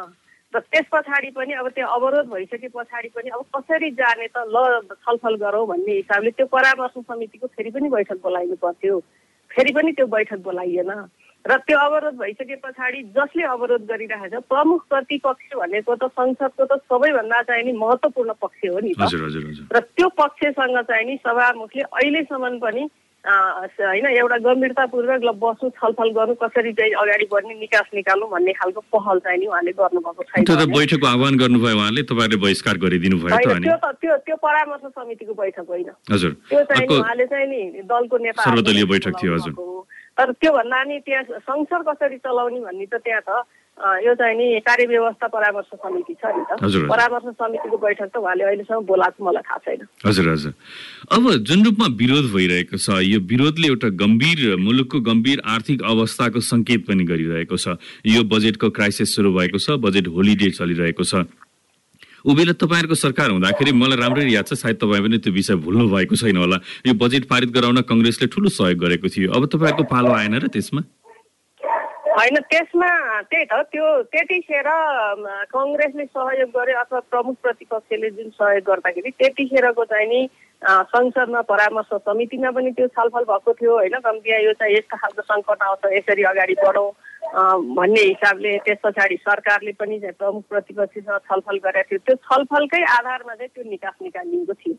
र 0.55 0.61
त्यस 0.61 0.87
पछाडि 0.93 1.31
पनि 1.35 1.53
अब 1.59 1.69
त्यो 1.75 1.87
अवरोध 1.89 2.27
भइसके 2.31 2.69
पछाडि 2.71 3.09
पनि 3.17 3.29
अब 3.35 3.43
कसरी 3.57 3.91
जाने 3.99 4.27
त 4.37 4.45
ल 4.47 4.85
छलफल 5.03 5.35
गरौँ 5.41 5.67
भन्ने 5.67 5.93
हिसाबले 5.93 6.31
त्यो 6.31 6.47
परामर्श 6.47 6.95
समितिको 7.09 7.47
फेरि 7.57 7.71
पनि 7.75 7.89
बैठक 7.89 8.19
बोलाइनु 8.23 8.57
पर्थ्यो। 8.63 9.01
फेरि 9.51 9.73
पनि 9.73 9.93
त्यो 9.93 10.07
बैठक 10.07 10.39
बोलाइएन 10.45 10.91
र 11.45 11.57
त्यो 11.67 11.79
अवरोध 11.79 12.15
भइसके 12.21 12.57
पछाडि 12.63 13.03
जसले 13.17 13.43
अवरोध 13.45 13.83
गरिरहेको 13.89 14.41
छ 14.41 14.45
प्रमुख 14.49 14.81
प्रतिपक्ष 14.89 15.57
भनेको 15.57 15.95
त 15.97 16.05
संसदको 16.13 16.65
त 16.65 16.79
सबैभन्दा 16.87 17.43
चाहिँ 17.49 17.65
नि 17.65 17.73
महत्त्वपूर्ण 17.75 18.33
पक्ष 18.41 18.61
हो 18.71 18.79
नि 18.79 18.93
त। 18.95 19.11
र 19.73 19.81
त्यो 19.81 20.09
पक्षसँग 20.21 20.79
चाहिँ 20.85 21.07
नि 21.07 21.17
सभामुखले 21.25 21.83
अहिलेसम्म 21.83 22.59
पनि 22.61 22.89
होइन 23.25 24.07
एउटा 24.07 24.37
गम्भीरतापूर्वक 24.45 25.23
ल 25.25 25.31
बस्नु 25.41 25.71
छलफल 25.81 26.11
गर्नु 26.13 26.35
कसरी 26.43 26.73
चाहिँ 26.77 26.93
अगाडि 26.93 27.27
बढ्ने 27.33 27.55
निकास 27.57 27.89
निकाल्नु 27.95 28.27
भन्ने 28.29 28.53
खालको 28.53 28.81
पहल 28.93 29.19
चाहिँ 29.25 29.39
नि 29.41 29.47
उहाँले 29.47 29.73
गर्नुभएको 29.81 30.23
छैन 30.29 30.45
बैठकको 30.45 31.07
आह्वान 31.07 31.35
गर्नुभयो 31.41 31.77
उहाँले 31.77 32.03
तपाईँहरूले 32.05 32.43
बहिष्कार 32.45 32.77
गरिदिनु 32.85 33.17
भयो 33.25 33.59
त्यो 33.65 33.77
त 33.81 33.97
त्यो 33.97 34.17
त्यो 34.29 34.37
परामर्श 34.37 34.85
समितिको 34.93 35.35
बैठक 35.35 35.67
होइन। 35.69 35.91
हजुर। 36.13 36.33
त्यो 36.53 36.63
चाहिँ 36.69 36.87
उहाँले 37.01 37.27
चाहिँ 37.33 37.47
नि 37.49 37.61
दलको 37.89 38.17
नेता 38.19 38.43
सर्वदलीय 38.45 38.85
बैठक 38.93 39.13
थियो, 39.23 39.35
हजुर। 39.35 39.53
तर 40.21 40.33
त्योभन्दा 40.33 40.83
नि 40.85 40.99
त्यहाँ 41.09 41.25
संसद 41.49 41.81
कसरी 41.89 42.19
चलाउने 42.21 42.61
भन्ने 42.61 42.87
त 42.93 43.01
त्यहाँ 43.01 43.23
त 43.25 43.31
यो 43.75 44.15
चाहिँ 44.15 44.37
नि 44.39 44.61
कार्यव्यवस्था 44.63 45.27
परामर्श 45.29 45.67
समिति 45.75 46.15
छ 46.15 46.31
नि 46.31 46.43
त। 46.47 46.87
परामर्श 46.89 47.27
समितिको 47.35 47.77
बैठक 47.77 48.09
त 48.15 48.17
उहाँले 48.17 48.45
अहिलेसम्म 48.45 48.87
बोलाएको 48.87 49.25
मलाई 49.27 49.43
थाहा 49.43 49.59
छैन। 49.67 49.81
हजुर 50.07 50.29
हजुर। 50.31 50.53
अब 51.11 51.23
जुन 51.43 51.65
रूपमा 51.65 51.87
विरोध 51.99 52.27
भइरहेको 52.33 52.79
छ 52.79 53.03
यो 53.03 53.19
विरोधले 53.21 53.67
एउटा 53.69 53.89
गम्भीर 53.99 54.57
मुलुकको 54.63 55.01
गम्भीर 55.11 55.43
आर्थिक 55.45 55.83
अवस्थाको 55.83 56.41
सङ्केत 56.41 56.87
पनि 56.87 57.05
गरिरहेको 57.05 57.57
छ। 57.59 57.77
यो 58.07 58.23
बजेटको 58.25 58.71
क्राइसिस 58.71 59.15
सुरु 59.15 59.35
भएको 59.35 59.59
छ 59.59 59.77
बजेट 59.83 60.07
होलिडे 60.07 60.51
चलिरहेको 60.55 61.05
छ। 61.05 61.27
उबेला 62.25 62.53
तपाईँहरूको 62.57 62.95
सरकार 62.95 63.31
हुँदाखेरि 63.37 63.73
मलाई 63.75 63.99
राम्ररी 64.01 64.35
याद 64.35 64.47
छ 64.49 64.57
सायद 64.57 64.77
तपाईँ 64.81 65.03
पनि 65.03 65.19
त्यो 65.19 65.33
विषय 65.35 65.55
भुल्नु 65.61 65.91
भएको 65.93 66.17
छैन 66.17 66.37
होला। 66.41 66.57
यो 66.87 66.95
बजेट 66.95 67.29
पारित 67.29 67.51
गराउन 67.53 67.85
कङ्ग्रेसले 67.85 68.27
ठुलो 68.33 68.49
सहयोग 68.49 68.79
गरेको 68.81 69.09
थियो। 69.13 69.29
अब 69.29 69.45
तपाईँहरूको 69.51 69.85
पालो 69.93 70.13
आएन 70.15 70.41
र 70.41 70.49
त्यसमा? 70.49 70.81
होइन 72.17 72.37
त्यसमा 72.51 72.89
त्यही 73.31 73.45
त 73.51 73.55
त्यो 73.73 73.87
त्यतिखेर 74.13 74.69
कङ्ग्रेसले 75.53 76.05
सहयोग 76.07 76.51
गर्यो 76.57 76.79
अथवा 76.79 77.01
प्रमुख 77.11 77.37
प्रतिपक्षले 77.43 78.11
जुन 78.11 78.29
सहयोग 78.39 78.65
गर्दाखेरि 78.71 79.11
त्यतिखेरको 79.19 79.85
चाहिँ 79.93 80.09
नि 80.09 80.21
संसदमा 80.63 81.41
परामर्श 81.51 81.91
समितिमा 82.07 82.51
पनि 82.57 82.71
त्यो 82.77 82.87
छलफल 82.97 83.25
भएको 83.31 83.53
थियो 83.53 83.73
होइन? 83.73 83.99
कम्ती 84.05 84.31
यो 84.45 84.53
चाहिँ 84.61 84.77
यस्तो 84.77 84.97
खालको 84.97 85.23
सङ्कट 85.33 85.63
आउँछ 85.63 85.93
यसरी 85.97 86.23
अगाडि 86.31 86.55
बढौँ 86.63 86.89
भन्ने 87.77 88.01
हिसाबले 88.01 88.57
त्यस 88.65 88.79
पछाडि 88.85 89.17
सरकारले 89.27 89.73
पनि 89.81 89.99
चाहिँ 90.01 90.15
प्रमुख 90.15 90.43
प्रतिपक्षसँग 90.49 91.19
छलफल 91.29 91.59
गरेको 91.67 91.89
थियो। 91.91 91.99
त्यो 92.07 92.17
छलफलकै 92.31 92.83
आधारमा 92.97 93.35
चाहिँ 93.35 93.53
त्यो 93.55 93.65
निकास 93.71 93.95
निकालिएको 94.03 94.55
थियो। 94.63 94.75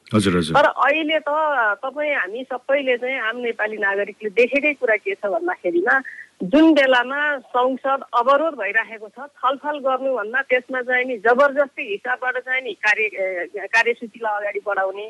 तर 0.55 0.67
अहिले 0.71 1.19
त 1.19 1.29
तपाईँ 1.83 2.15
हामी 2.15 2.43
सबैले 2.49 2.97
चाहिँ 2.97 3.19
आम 3.29 3.37
नेपाली 3.45 3.77
नागरिकले 3.77 4.29
देखेकै 4.39 4.73
कुरा 4.79 4.95
के 5.03 5.13
छ 5.19 5.35
भन्दाखेरिमा 5.35 5.95
जुन 6.41 6.73
बेलामा 6.73 7.37
संसद 7.39 8.01
अवरोध 8.13 8.53
भइराखेको 8.59 9.07
छ 9.07 9.27
छलफल 9.39 9.77
गर्नुभन्दा 9.79 10.41
त्यसमा 10.51 10.81
चाहिँ 10.81 11.05
नि 11.07 11.15
जबरजस्ती 11.23 11.83
हिसाबबाट 11.91 12.37
चाहिँ 12.37 12.61
नि 12.61 12.73
कार्य 12.75 13.67
कार्यसूचीलाई 13.71 14.35
अगाडि 14.39 14.59
बढाउने। 14.67 15.07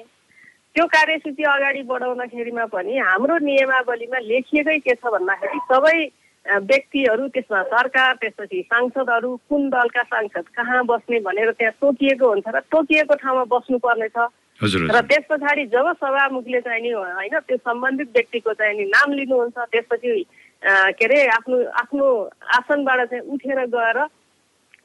त्यो 0.76 0.86
कार्यसूची 0.86 1.44
अगाडि 1.44 1.82
बढाउँदाखेरिमा 1.90 2.66
पनि 2.70 2.98
हाम्रो 2.98 3.38
नियमावलीमा 3.42 4.20
लेखिएकै 4.22 4.78
के 4.86 4.94
छ 4.96 5.04
भन्दाखेरि 5.18 5.60
सबै 5.66 5.98
व्यक्तिहरू 6.46 7.28
त्यसमा 7.34 7.64
सरकार 7.74 8.14
त्यसपछि 8.22 8.62
सांसदहरू 8.70 9.36
कुन 9.50 9.70
दलका 9.74 10.04
सांसद 10.06 10.46
कहाँ 10.56 10.86
बस्ने 10.86 11.20
भनेर 11.26 11.52
त्यहाँ 11.58 11.74
तोकिएको 11.82 12.26
हुन्छ 12.30 12.48
र 12.54 12.60
तोकिएको 12.70 13.16
ठाउँमा 13.18 13.44
बस्नुपर्नेछ। 13.50 14.18
र 14.94 15.02
त्यस 15.10 15.26
पछाडि 15.30 15.66
जब 15.74 15.92
सभामुखले 16.00 16.62
चाहिँ 16.62 16.82
नि 16.82 16.92
होइन 16.94 17.40
त्यो 17.50 17.58
सम्बन्धित 17.58 18.10
व्यक्तिको 18.14 18.54
चाहिँ 18.54 18.78
नि 18.78 18.86
नाम 18.94 19.14
लिनुहुन्छ 19.18 19.58
त्यसपछि 19.58 20.14
के 20.64 21.06
अरे 21.06 21.26
आफ्नो 21.30 21.58
आफ्नो 21.82 22.06
आसनबाट 22.58 23.10
चाहिँ 23.10 23.24
उठेर 23.34 23.60
गएर 23.70 23.98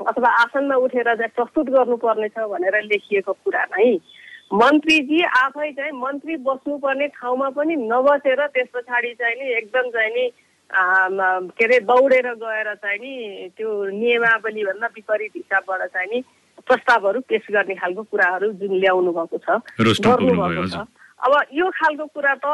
अथवा 0.00 0.29
आसनमा 0.43 0.75
उठेर 0.77 1.15
चाहिँ 1.15 1.33
प्रस्तुत 1.37 1.67
गर्नुपर्नेछ 1.71 2.39
भनेर 2.50 2.83
लेखिएको 2.85 3.33
कुरा 3.33 3.65
नै 3.73 3.93
मन्त्रीजी 4.53 5.23
आफै 5.23 5.71
चाहिँ 5.73 5.93
मन्त्री 5.95 6.37
बस्नुपर्ने 6.43 7.07
ठाउँमा 7.17 7.49
पनि 7.57 7.75
नबसेर 7.87 8.47
त्यस 8.47 8.69
पछाडि 8.75 9.12
चाहिँ 9.15 9.37
नि 9.37 9.53
एकदम 9.57 9.91
चाहिँ 9.91 10.12
नि 10.15 10.25
के 10.71 11.65
अरे 11.65 11.79
दौडेर 11.81 12.29
गएर 12.35 12.75
चाहिँ 12.75 12.99
नि 12.99 13.49
त्यो 13.57 13.71
नियमावलीभन्दा 13.91 14.87
विपरीत 14.87 15.33
हिसाबबाट 15.37 15.83
चाहिँ 15.95 16.09
नि 16.11 16.23
प्रस्तावहरू 16.67 17.21
पेश 17.21 17.47
गर्ने 17.50 17.75
खालको 17.75 18.03
कुराहरू 18.03 18.53
जुन 18.59 18.73
ल्याउनु 18.79 19.12
भएको 19.12 19.39
छ 19.39 19.61
गर्नुभएको 19.81 20.67
छ। 20.67 20.87
अब 21.21 21.33
यो 21.53 21.69
खालको 21.77 22.05
कुरा 22.17 22.35
त 22.41 22.47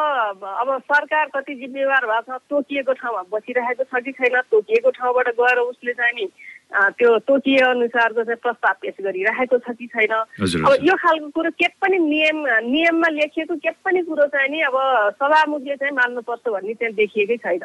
अब 0.42 0.68
सरकार 0.90 1.26
कति 1.34 1.54
जिम्मेवार 1.54 2.06
भएको 2.06 2.34
छ 2.34 2.40
तोकिएको 2.50 2.92
ठाउँमा 2.98 3.22
बसिरहेको 3.30 3.84
छ 3.86 4.02
कि 4.02 4.12
छैन 4.18 4.40
तोकिएको 4.50 4.90
ठाउँबाट 4.90 5.28
गएर 5.38 5.58
उसले 5.70 5.92
चाहिँ 5.94 6.14
नि 6.18 6.26
त्यो 6.98 7.10
तोकिए 7.30 7.62
अनुसारको 7.62 8.22
चाहिँ 8.26 8.42
प्रस्ताव 8.42 8.74
पेश 8.82 8.94
गरिरहेको 9.06 9.58
छ 9.62 9.70
कि 9.78 9.86
छैन। 9.86 10.12
अब। 10.66 10.82
यो 10.82 10.94
खालको 10.98 11.28
कुरो 11.30 11.50
के 11.54 11.68
पनि 11.78 11.98
नियम 12.10 12.42
नियममा 12.66 13.08
लेखिएको 13.14 13.54
के 13.62 13.70
पनि 13.86 14.02
कुरो 14.02 14.26
चाहिँ 14.34 14.50
नि 14.50 14.60
अब 14.66 14.76
सभामुखले 15.14 15.76
चाहिँ 15.78 15.94
मान्नुपर्छ 15.94 16.48
भन्ने 16.50 16.74
त्यहाँ 16.74 16.94
देखिएकै 16.98 17.36
छैन। 17.46 17.62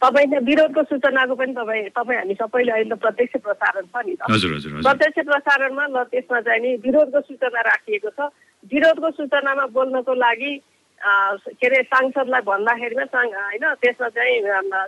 तपाईँ 0.00 0.26
त्यहाँ 0.32 0.44
विरोधको 0.48 0.82
सूचनाको 0.96 1.34
पनि 1.36 1.52
तपाईँ 1.60 1.88
तपाईँ 1.92 2.18
हामी 2.18 2.34
सबैले 2.40 2.72
अहिले 2.72 2.94
त 2.96 2.98
प्रत्यक्ष 3.04 3.36
प्रसारण 3.44 3.84
छ 3.84 3.96
नि 4.00 4.14
त। 4.16 4.24
प्रत्यक्ष 4.80 5.18
प्रसारणमा 5.28 5.84
ल 5.92 5.96
त्यसमा 6.08 6.40
चाहिँ 6.40 6.60
नि 6.64 6.70
विरोधको 6.88 7.20
सूचना 7.20 7.60
राखिएको 7.68 8.10
छ। 8.16 8.32
विरोधको 8.72 9.10
सूचनामा 9.18 9.66
बोल्नको 9.76 10.14
लागि 10.14 10.52
के 11.00 11.66
अरे 11.66 11.82
सांसदलाई 11.92 12.40
भन्दाखेरिमा 12.46 13.04
साङ 13.12 13.28
होइन 13.32 13.64
त्यसमा 13.82 14.08
चाहिँ 14.16 14.40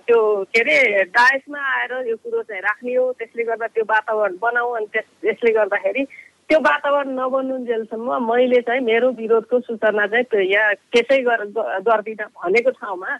त्यो 0.06 0.18
के 0.54 0.60
अरे 0.60 1.04
डायसमा 1.16 1.60
आएर 1.74 1.92
यो 2.08 2.16
कुरो 2.16 2.42
चाहिँ 2.42 2.62
राख्ने 2.62 2.94
हो 2.94 3.12
त्यसले 3.18 3.44
गर्दा 3.44 3.66
त्यो 3.76 3.84
वातावरण 3.88 4.36
बनाऊ 4.40 4.72
अनि 4.78 4.86
त्यस 4.92 5.06
त्यसले 5.22 5.52
गर्दाखेरि 5.58 6.04
त्यो 6.48 6.58
वातावरण 6.64 7.08
नबन्नुन्जेलसम्म 7.20 8.08
मैले 8.24 8.60
चाहिँ 8.64 8.82
मेरो 8.88 9.10
विरोधको 9.20 9.60
सूचना 9.68 10.06
चाहिँ 10.06 10.24
त्यो 10.32 10.40
यहाँ 10.40 10.74
त्यसै 10.96 11.20
गर्दिनँ 11.22 12.32
भनेको 12.40 12.70
ठाउँमा 12.80 13.16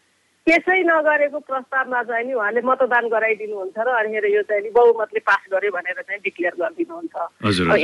त्यसै 0.47 0.81
नगरेको 0.89 1.39
प्रस्तावमा 1.45 2.03
चाहिँ 2.09 2.27
नि 2.27 2.33
उहाँले 2.41 2.61
मतदान 2.65 3.05
गराइदिनुहुन्छ 3.15 3.79
र 3.79 3.89
अनिखेर 4.01 4.27
यो 4.33 4.43
चाहिँ 4.49 4.63
नि 4.65 4.71
बहुमतले 4.73 5.21
पास 5.29 5.43
गर्यो 5.53 5.71
भनेर 5.77 6.01
चाहिँ 6.09 6.21
डिक्लेयर 6.25 6.55
गरिदिनुहुन्छ। 6.57 7.15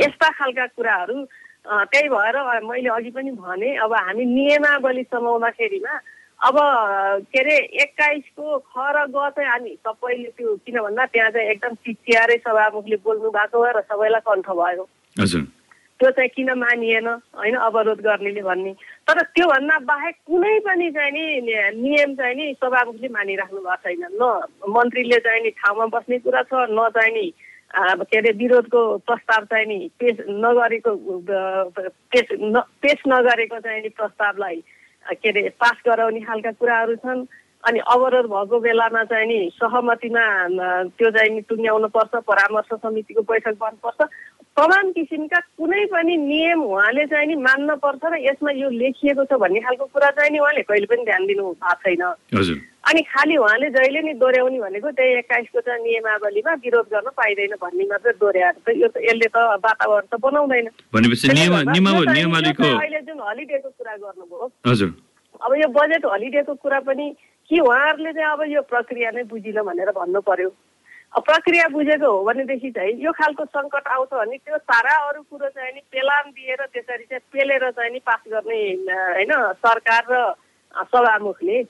यस्ता 0.01 0.29
खालका 0.33 0.65
कुराहरू 0.73 1.17
त्यही 1.65 2.09
भएर 2.09 2.37
मैले 2.63 2.89
अघि 2.89 3.11
पनि 3.11 3.31
भने 3.31 3.75
अब 3.83 3.93
हामी 3.93 4.25
नियमावली 4.25 5.03
समाउँदाखेरिमा 5.03 5.99
अब 6.39 6.55
के 7.31 7.39
अरे 7.39 7.55
एक्काइसको 7.81 8.57
ख 8.59 8.73
र 8.95 9.05
ग 9.07 9.29
चाहिँ 9.33 9.49
हामी 9.49 9.71
सबैले 9.81 10.29
त्यो 10.37 10.55
किन 10.65 10.79
भन्दा 10.81 11.05
त्यहाँ 11.05 11.31
चाहिँ 11.31 11.49
एकदम 11.49 11.73
चिच्यारै 11.85 12.37
सभामुखले 12.45 12.95
बोल्नु 13.01 13.29
भएको 13.31 13.65
र 13.65 13.81
सबैलाई 13.81 14.21
कण्ठ 14.27 14.49
भयो। 14.51 14.85
त्यो 15.95 16.09
चाहिँ 16.11 16.29
किन 16.35 16.51
मानिएन? 16.59 17.07
होइन 17.39 17.55
अवरोध 17.55 17.99
गर्नेले 18.03 18.41
भन्ने। 18.43 18.71
तर 19.07 19.21
त्योभन्दा 19.31 19.77
बाहेक 19.87 20.15
कुनै 20.27 20.59
पनि 20.67 20.91
चाहिँ 20.91 21.11
नि 21.15 21.25
नियम 21.79 22.15
चाहिँ 22.19 22.35
नि 22.35 22.45
सभामुखले 22.59 23.07
मानिराख्नु 23.15 23.59
भएको 23.63 23.75
छैन। 23.83 24.03
न 24.19 24.23
मन्त्रीले 24.75 25.19
चाहिँ 25.23 25.41
नि 25.43 25.49
ठाउँमा 25.55 25.85
बस्ने 25.95 26.19
कुरा 26.19 26.41
छ 26.51 26.67
न 26.67 26.89
चाहिँ 26.91 27.13
नि 27.15 27.25
के 27.73 28.17
अरे 28.17 28.31
विरोधको 28.37 28.81
प्रस्ताव 29.07 29.45
चाहिँ 29.45 29.65
नि 29.65 29.89
पेस 29.99 30.17
नगरेको 30.29 30.91
पेस 32.11 32.27
न 32.41 32.61
पेस 32.81 32.99
नगरेको 33.07 33.59
चाहिँ 33.59 33.81
नि 33.81 33.89
प्रस्तावलाई 33.89 34.61
के 35.05 35.29
अरे 35.29 35.49
पास 35.59 35.81
गराउने 35.87 36.21
खालका 36.21 36.51
कुराहरू 36.51 36.95
छन्। 36.95 37.25
अनि 37.63 37.79
अवरोध 37.81 38.25
भएको 38.29 38.59
बेलामा 38.61 39.03
चाहिँ 39.09 39.27
नि 39.27 39.49
सहमतिमा 39.57 40.25
त्यो 40.97 41.09
चाहिँ 41.11 41.29
नि 41.33 41.41
टुङ्ग्याउनु 41.49 41.87
पर्छ 41.89 42.21
परामर्श 42.29 42.69
समितिको 42.77 43.21
बैठक 43.25 43.57
बन्नुपर्छ 43.57 44.01
तमाम 44.53 44.91
किसिमका 44.93 45.39
कुनै 45.57 45.85
पनि 45.89 46.15
नियम 46.17 46.61
उहाँले 46.63 47.05
चाहिँ 47.09 47.27
नि 47.27 47.35
मान्न 47.41 47.75
पर्छ 47.81 48.03
र 48.05 48.21
यसमा 48.21 48.51
यो 48.61 48.69
लेखिएको 48.69 49.25
छ 49.25 49.41
भन्ने 49.41 49.59
खालको 49.65 49.85
कुरा 49.91 50.09
चाहिँ 50.13 50.31
नि 50.31 50.39
उहाँले 50.39 50.61
कहिले 50.61 50.85
पनि 50.93 51.03
ध्यान 51.09 51.25
दिनु 51.25 51.43
भएको 51.57 51.73
छैन। 51.81 52.03
अनि 52.85 53.01
खालि 53.01 53.35
उहाँले 53.37 53.69
जहिले 53.69 54.01
नि 54.01 54.13
दोहोऱ्याउने 54.13 54.59
भनेको 54.59 54.91
त्यही 54.91 55.17
एक्काइसको 55.17 55.59
चाहिँ 55.59 55.83
नियमावलीमा 55.83 56.53
विरोध 56.53 56.87
गर्न 56.93 57.09
पाइँदैन 57.17 57.53
भन्ने 57.61 57.83
मात्रै 57.83 58.13
दोहोऱ्याएर 58.21 58.55
त 58.61 58.77
यो 58.77 58.87
त 58.87 59.01
यसले 59.01 59.27
त 59.27 59.37
वातावरण 59.65 60.05
त 60.05 60.19
बनाउँदैन। 60.21 60.67
भनेपछि 60.93 61.27
अहिले 61.27 63.01
जुन 63.01 63.19
हलिडेको 63.19 63.69
कुरा 63.69 63.95
गर्नुभयो। 63.95 64.51
हजुर। 64.69 64.89
अब 65.41 65.51
यो 65.55 65.67
बजेट 65.67 66.05
हलिडेको 66.05 66.53
कुरा 66.53 66.79
पनि 66.85 67.05
कि 67.49 67.59
उहाँहरूले 67.59 68.11
चाहिँ 68.13 68.31
अब 68.31 68.41
यो 68.53 68.61
प्रक्रिया 68.69 69.11
नै 69.11 69.23
बुझिन 69.33 69.61
भनेर 69.61 69.91
भन्नु 69.91 70.21
पर्यो 70.21 70.49
प्रक्रिया 71.15 71.67
बुझेको 71.71 72.11
हो 72.11 72.23
भनेदेखि 72.23 72.69
चाहिँ 72.71 72.93
यो 73.01 73.11
खालको 73.11 73.45
सङ्कट 73.45 73.87
आउँछ 73.87 74.13
भने 74.13 74.37
त्यो 74.37 74.57
सारा 74.57 74.95
अरू 75.09 75.21
कुरो 75.29 75.49
चाहिँ 75.49 75.73
नि 75.73 75.81
पेलान 75.91 76.29
दिएर 76.31 76.61
त्यसरी 76.73 77.03
चाहिँ 77.03 77.25
पेलेर 77.33 77.69
चाहिँ 77.71 77.91
नि 77.91 77.99
पास 77.99 78.21
गर्ने 78.29 78.61
होइन 79.09 79.31
सरकार 79.63 80.03
र 80.11 80.33
सभामुखले 80.75 81.63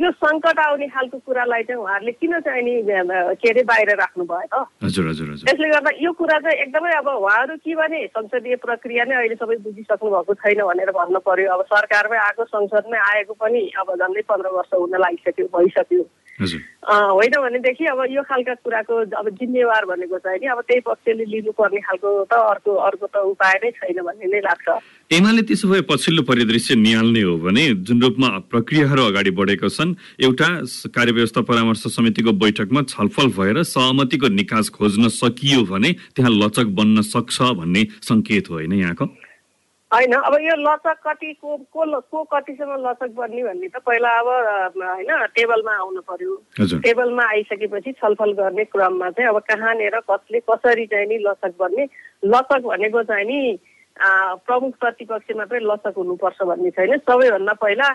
यो 0.00 0.10
सङ्कट 0.10 0.58
आउने 0.58 0.86
खालको 0.88 1.18
कुरालाई 1.20 1.62
चाहिँ 1.68 1.80
उहाँहरूले 1.82 2.12
किन 2.16 2.40
चाहिँ 2.40 2.62
नि 2.64 2.74
के 3.36 3.48
अरे 3.50 3.62
बाहिर 3.68 3.90
राख्नुभयो? 4.00 4.48
त 4.48 4.84
हजुर 4.84 5.08
हजुर 5.12 5.28
हजुर। 5.36 5.44
त्यसले 5.44 5.68
गर्दा 5.68 5.90
यो 6.00 6.12
कुरा 6.16 6.38
चाहिँ 6.40 6.58
एकदमै 6.64 6.92
अब 6.96 7.08
उहाँहरू 7.12 7.56
के 7.60 7.74
भने 7.76 8.00
संसदीय 8.16 8.56
प्रक्रिया 8.64 9.04
नै 9.04 9.16
अहिले 9.20 9.36
सबै 9.36 9.56
बुझिसक्नु 9.68 10.08
भएको 10.16 10.32
छैन 10.40 10.60
भनेर 10.64 10.90
भन्नु 10.96 11.20
पर्यो। 11.28 11.52
अब 11.52 11.62
सरकारमै 11.68 12.18
आएको 12.24 12.44
संसदमै 12.56 12.98
आएको 13.12 13.32
पनि 13.36 13.62
अब 13.84 13.88
झन्डै 14.00 14.22
पन्ध्र 14.32 14.48
वर्ष 14.56 14.72
हुन 14.80 14.96
लागिसक्यो 14.96 15.46
भइसक्यो। 15.52 16.02
होइन 16.42 17.34
भनेदेखि 17.38 17.84
अब 17.86 18.00
यो 18.10 18.22
खालका 18.22 18.54
कुराको 18.66 18.94
अब 19.14 19.28
जिम्मेवार 19.38 19.84
भनेको 19.86 20.18
चाहिँ 20.18 20.38
नि 20.42 20.46
अब 20.50 20.60
त्यही 20.66 20.80
पक्षले 20.82 21.24
लिनुपर्ने 21.24 21.80
खालको 21.80 22.10
त 22.26 22.34
अर्को 22.34 22.74
अर्को 22.74 23.06
त 23.06 23.16
उपाय 23.30 23.54
नै 23.64 23.70
छैन 23.70 24.02
भन्ने 24.02 24.26
नै 24.26 24.40
लाग्छ। 24.42 24.68
एमाले 25.10 25.42
त्यसो 25.42 25.68
भए 25.68 25.80
पछिल्लो 25.86 26.22
परिदृश्य 26.22 26.74
निहाल्ने 26.74 27.22
हो 27.22 27.36
भने 27.38 27.64
जुन 27.86 28.02
रूपमा 28.02 28.28
प्रक्रियाहरू 28.50 29.02
अगाडि 29.02 29.30
बढेका 29.30 29.68
छन् 29.68 29.94
एउटा 30.20 30.48
कार्यव्यवस्था 30.90 31.40
परामर्श 31.46 31.82
समितिको 31.94 32.32
बैठकमा 32.34 32.82
छलफल 32.90 33.26
भएर 33.38 33.62
सहमतिको 33.62 34.28
निकास 34.28 34.68
खोज्न 34.74 35.08
सकियो 35.08 35.62
भने 35.70 35.92
त्यहाँ 36.16 36.30
लचक 36.32 36.74
बन्न 36.74 37.02
सक्छ 37.06 37.54
भन्ने 37.62 37.86
सङ्केत 38.02 38.50
हो 38.50 38.54
होइन 38.54 38.72
यहाँको? 38.72 39.06
होइन 39.92 40.12
अब 40.12 40.34
यो 40.40 40.54
लचक 40.56 40.98
कति 41.06 41.32
को 41.36 41.56
को 41.68 42.00
को 42.00 42.22
कतिसम्म 42.32 42.76
लचक 42.80 43.10
बन्ने 43.14 43.42
भन्ने 43.44 43.68
त 43.68 43.76
पहिला 43.86 44.08
अब 44.20 44.28
होइन 44.80 45.10
टेबलमा 45.36 45.72
आउनु 45.76 46.00
पर्यो। 46.08 46.36
टेबलमा 46.80 47.24
आइसकेपछि 47.28 47.92
छलफल 48.00 48.32
गर्ने 48.40 48.64
क्रममा 48.72 49.10
चाहिँ 49.10 49.28
अब 49.28 49.38
कहाँनिर 49.44 49.98
कसले 50.08 50.40
कसरी 50.48 50.86
चाहिँ 50.88 51.06
नि 51.06 51.18
लचक 51.28 51.52
बन्ने 51.60 51.84
लचक 52.24 52.60
भनेको 52.64 53.02
चाहिँ 53.04 53.26
नि 53.26 53.58
प्रमुख 54.48 54.72
प्रतिपक्ष 54.80 55.36
मात्रै 55.36 55.60
लचक 55.60 55.94
हुनुपर्छ 55.96 56.42
भन्ने 56.42 56.70
छैन। 56.72 56.96
सबैभन्दा 57.04 57.52
पहिला 57.60 57.88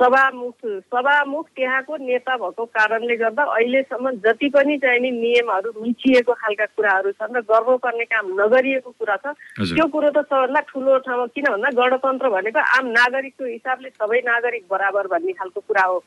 सभामुख 0.00 0.56
सभामुख 0.88 1.48
त्यहाँको 1.56 1.96
नेता 1.96 2.36
भएको 2.36 2.64
कारणले 2.64 3.16
गर्दा 3.16 3.42
अहिलेसम्म 3.44 4.10
जति 4.24 4.48
पनि 4.48 4.76
चाहिँ 4.78 5.00
नि 5.00 5.10
नियमहरू 5.10 5.72
मिचिएको 5.82 6.32
खालका 6.32 6.66
कुराहरू 6.76 7.10
छन् 7.12 7.36
र 7.36 7.40
गर्नुपर्ने 7.44 8.04
काम 8.04 8.26
नगरिएको 8.40 8.90
कुरा 8.98 9.16
छ। 9.16 9.34
त्यो 9.68 9.86
कुरो 9.92 10.10
त 10.10 10.24
सबभन्दा 10.26 10.60
ठुलो 10.70 10.98
ठाउँमा 11.06 11.26
किन 11.36 11.46
भन्दा 11.52 11.70
गणतन्त्र 11.76 12.28
भनेको 12.34 12.60
आम 12.78 12.86
नागरिकको 12.98 13.44
हिसाबले 13.44 13.88
सबै 13.94 14.20
नागरिक 14.26 14.64
बराबर 14.70 15.06
भन्ने 15.12 15.32
खालको 15.38 15.60
कुरा 15.60 15.84
हो। 15.84 15.98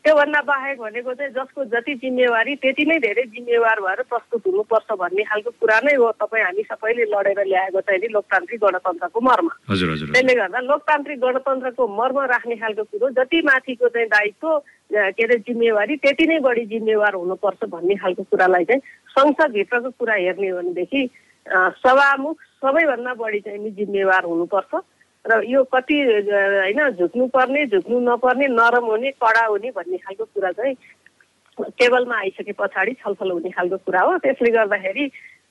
त्योभन्दा 0.00 0.40
बाहेक 0.48 0.78
भनेको 0.80 1.12
चाहिँ 1.12 1.32
जसको 1.32 1.64
जति 1.72 1.94
जिम्मेवारी 2.00 2.54
त्यति 2.56 2.84
नै 2.88 2.98
धेरै 3.04 3.24
जिम्मेवार 3.36 3.80
भएर 3.84 4.00
प्रस्तुत 4.08 4.46
हुनुपर्छ 4.46 4.96
भन्ने 4.96 5.22
खालको 5.28 5.50
कुरा 5.60 5.78
नै 5.84 5.94
हो 6.00 6.10
तपाईँ 6.16 6.44
हामी 6.44 6.62
सबैले 6.72 7.04
लडेर 7.12 7.40
ल्याएको 7.44 7.80
चाहिँ 7.84 8.00
नि 8.00 8.08
लोकतान्त्रिक 8.16 8.60
गणतन्त्रको 8.64 9.20
मर्म। 9.20 9.48
त्यसले 9.68 10.34
गर्दा 10.40 10.60
लोकतान्त्रिक 10.72 11.18
गणतन्त्रको 11.20 11.88
मर्म 12.00 12.18
राख्ने 12.32 12.56
खालको 12.56 12.84
कुरो 12.88 13.10
जति 13.12 13.38
माथिको 13.44 13.88
चाहिँ 13.92 14.08
दायित्व 14.08 14.48
के 14.88 15.24
अरे 15.24 15.36
जिम्मेवारी 15.44 15.96
त्यति 16.00 16.26
नै 16.26 16.38
बढी 16.48 16.64
जिम्मेवार 16.72 17.14
हुनुपर्छ 17.20 17.60
भन्ने 17.68 17.94
खालको 18.00 18.22
कुरालाई 18.24 18.64
चाहिँ 18.64 18.82
संसदभित्रको 19.12 19.90
कुरा 20.00 20.14
हेर्ने 20.14 20.48
हो 20.48 20.56
भनेदेखि 20.58 21.02
सभामुख 21.84 22.36
सबैभन्दा 22.64 23.14
बढी 23.20 23.40
चाहिँ 23.44 23.60
नि 23.60 23.70
जिम्मेवार 23.76 24.24
हुनुपर्छ। 24.24 24.72
र 25.24 25.42
यो 25.44 25.62
कति 25.68 25.96
होइन 26.00 26.80
झुक्नु 26.90 27.26
पर्ने 27.28 27.66
झुक्नु 27.66 27.98
नपर्ने 28.00 28.46
नरम 28.48 28.84
हुने 28.84 29.10
कडा 29.20 29.44
हुने 29.46 29.70
भन्ने 29.76 29.96
खालको 29.96 30.24
कुरा 30.24 30.52
चाहिँ 30.52 30.74
टेबलमा 31.78 32.16
आइसके 32.18 32.52
पछाडि 32.56 32.92
छलफल 33.04 33.30
हुने 33.30 33.50
खालको 33.52 33.76
कुरा 33.84 34.00
हो। 34.00 34.16
त्यसले 34.24 34.50
गर्दाखेरि 34.50 35.06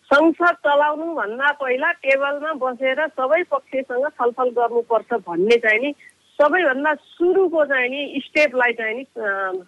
संसद 0.10 0.56
चलाउनु 0.66 1.06
भन्दा 1.16 1.52
पहिला 1.62 1.92
टेबलमा 2.02 2.54
बसेर 2.58 3.00
सबै 3.14 3.42
पक्षसँग 3.54 4.08
छलफल 4.18 4.50
गर्नुपर्छ 4.58 5.14
भन्ने 5.30 5.58
चाहिँ 5.62 5.80
नि 5.80 5.94
सबैभन्दा 6.39 6.93
सुरुको 7.19 7.63
चाहिँ 7.67 7.89
नि 7.91 8.21
स्टेपलाई 8.25 8.71
चाहिँ 8.80 8.95
नि 8.95 9.04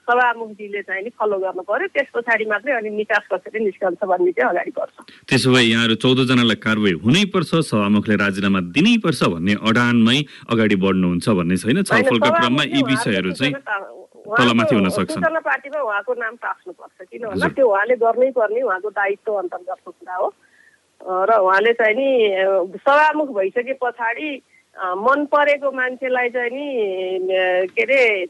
सभामुखजीले 0.07 0.81
चाहिँ 0.87 1.03
नि 1.03 1.09
फलो 1.19 1.37
गर्नु 1.43 1.63
पर्यो 1.67 1.87
त्यस 1.91 2.07
पछाडि 2.15 2.45
मात्रै 2.47 2.73
अनि 2.79 2.89
निकास 2.95 3.27
कसरी 3.27 3.59
निस्कन्छ 3.59 3.99
भन्ने 4.07 4.31
चाहिँ 4.31 4.49
अगाडि 4.55 4.71
बढ्छ। 4.79 4.95
त्यसो 5.27 5.51
भए 5.51 5.63
यहाँहरू 5.67 5.95
चौधजनालाई 5.99 6.59
कारवाही 6.63 6.93
हुनैपर्छ 7.03 7.51
सभामुखले 7.67 8.15
राजीनामा 8.23 8.59
दिनैपर्छ 8.71 9.21
भन्ने 9.35 9.53
अडानमै 9.67 10.19
अगाडि 10.47 10.75
बढ्नुहुन्छ 10.79 11.27
भन्ने 11.27 11.55
छैन। 11.59 11.83
छलफलको 11.91 12.29
क्रममा 12.39 12.63
यी 12.71 12.81
विषयहरू 12.87 13.31
चाहिँ 13.35 13.53
तलमाथि 14.31 14.73
हुन 14.75 14.87
सक्छ 14.95 15.11
पार्टीमा 15.19 15.79
उहाँको 15.81 16.13
नाम 16.23 16.35
टाँस्नुपर्छ। 16.39 16.97
किन 17.11 17.27
भन्दा 17.35 17.47
त्यो 17.51 17.67
उहाँले 17.67 17.95
गर्नै 17.99 18.31
पर्ने 18.31 18.61
उहाँको 18.63 18.89
दायित्व 18.95 19.33
अन्तर्गतको 19.43 19.91
कुरा 19.91 20.15
हो। 20.15 20.27
र 21.03 21.29
उहाँले 21.35 21.71
चाहिँ 21.75 21.95
नि 21.99 22.09
सभामुख 22.79 23.29
भइसके 23.35 23.73
पछाडि 23.83 24.29
मन 24.75 25.25
परेको 25.31 25.71
मान्छेलाई 25.71 26.29
चाहिँ 26.29 26.49
नि 26.51 26.67
के 27.75 27.83
अरे 27.83 28.25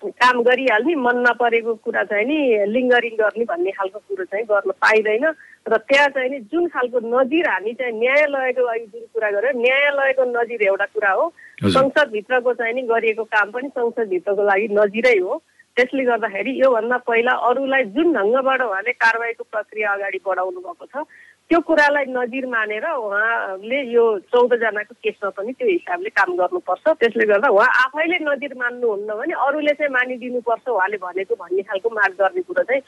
काम 0.00 0.40
गरिहाल्ने 0.42 0.94
मन 0.96 1.16
नपरेको 1.28 1.74
कुरा 1.84 2.02
चाहिँ 2.08 2.24
नि 2.24 2.38
लिङ्गरिङ 2.72 3.14
गर्ने 3.20 3.44
भन्ने 3.44 3.70
खालको 3.70 3.98
कुरो 4.08 4.24
चाहिँ 4.24 4.44
गर्न 4.48 4.70
पाइँदैन। 4.80 5.24
र 5.68 5.76
त्यहाँ 5.76 6.08
चाहिँ 6.16 6.30
नि 6.30 6.38
जुन 6.48 6.68
खालको 6.72 6.98
नजिर 7.04 7.48
हामी 7.48 7.72
चाहिँ 7.76 7.92
न्यायालयको 8.00 8.62
लागि 8.66 8.86
जुन 8.88 9.04
कुरा 9.12 9.30
गर्यो 9.30 9.60
न्यायालयको 9.60 10.24
नजिर 10.24 10.62
एउटा 10.72 10.86
कुरा 10.96 11.10
हो। 11.12 11.24
संसदभित्रको 11.68 12.52
चाहिँ 12.56 12.74
नि 12.74 12.82
गरिएको 12.88 13.24
काम 13.28 13.50
पनि 13.52 13.68
संसदभित्रको 13.68 14.42
लागि 14.42 14.68
नजिरै 14.72 15.18
हो। 15.20 15.42
त्यसले 15.76 16.04
गर्दाखेरि 16.04 16.52
योभन्दा 16.60 16.96
पहिला 17.06 17.32
अरूलाई 17.46 17.84
जुन 17.94 18.08
ढङ्गबाट 18.16 18.60
उहाँले 18.62 18.92
कारवाहीको 19.04 19.44
प्रक्रिया 19.52 19.92
अगाडि 19.92 20.18
बढाउनु 20.26 20.60
भएको 20.60 20.86
छ 20.92 21.04
त्यो 21.50 21.58
कुरालाई 21.66 22.06
नजिर 22.14 22.46
मानेर 22.46 22.86
उहाँले 22.86 23.78
यो 23.90 24.04
चौधजनाको 24.30 24.94
केसमा 25.02 25.30
पनि 25.34 25.50
त्यो 25.58 25.66
हिसाबले 25.66 26.10
काम 26.14 26.30
गर्नुपर्छ। 26.38 26.86
त्यसले 26.94 27.26
गर्दा 27.26 27.48
उहाँ 27.50 27.70
आफैले 27.90 28.18
नजिर 28.22 28.54
मान्नुहुन्न 28.54 29.10
भने 29.18 29.34
अरूले 29.34 29.72
चाहिँ 29.74 29.90
मानिदिनुपर्छ। 29.90 30.66
उहाँले 30.70 30.96
भनेको 31.02 31.34
भन्ने 31.34 31.62
खालको 31.66 31.88
माग 31.90 32.12
गर्ने 32.22 32.42
कुरो 32.46 32.62
चाहिँ 32.70 32.82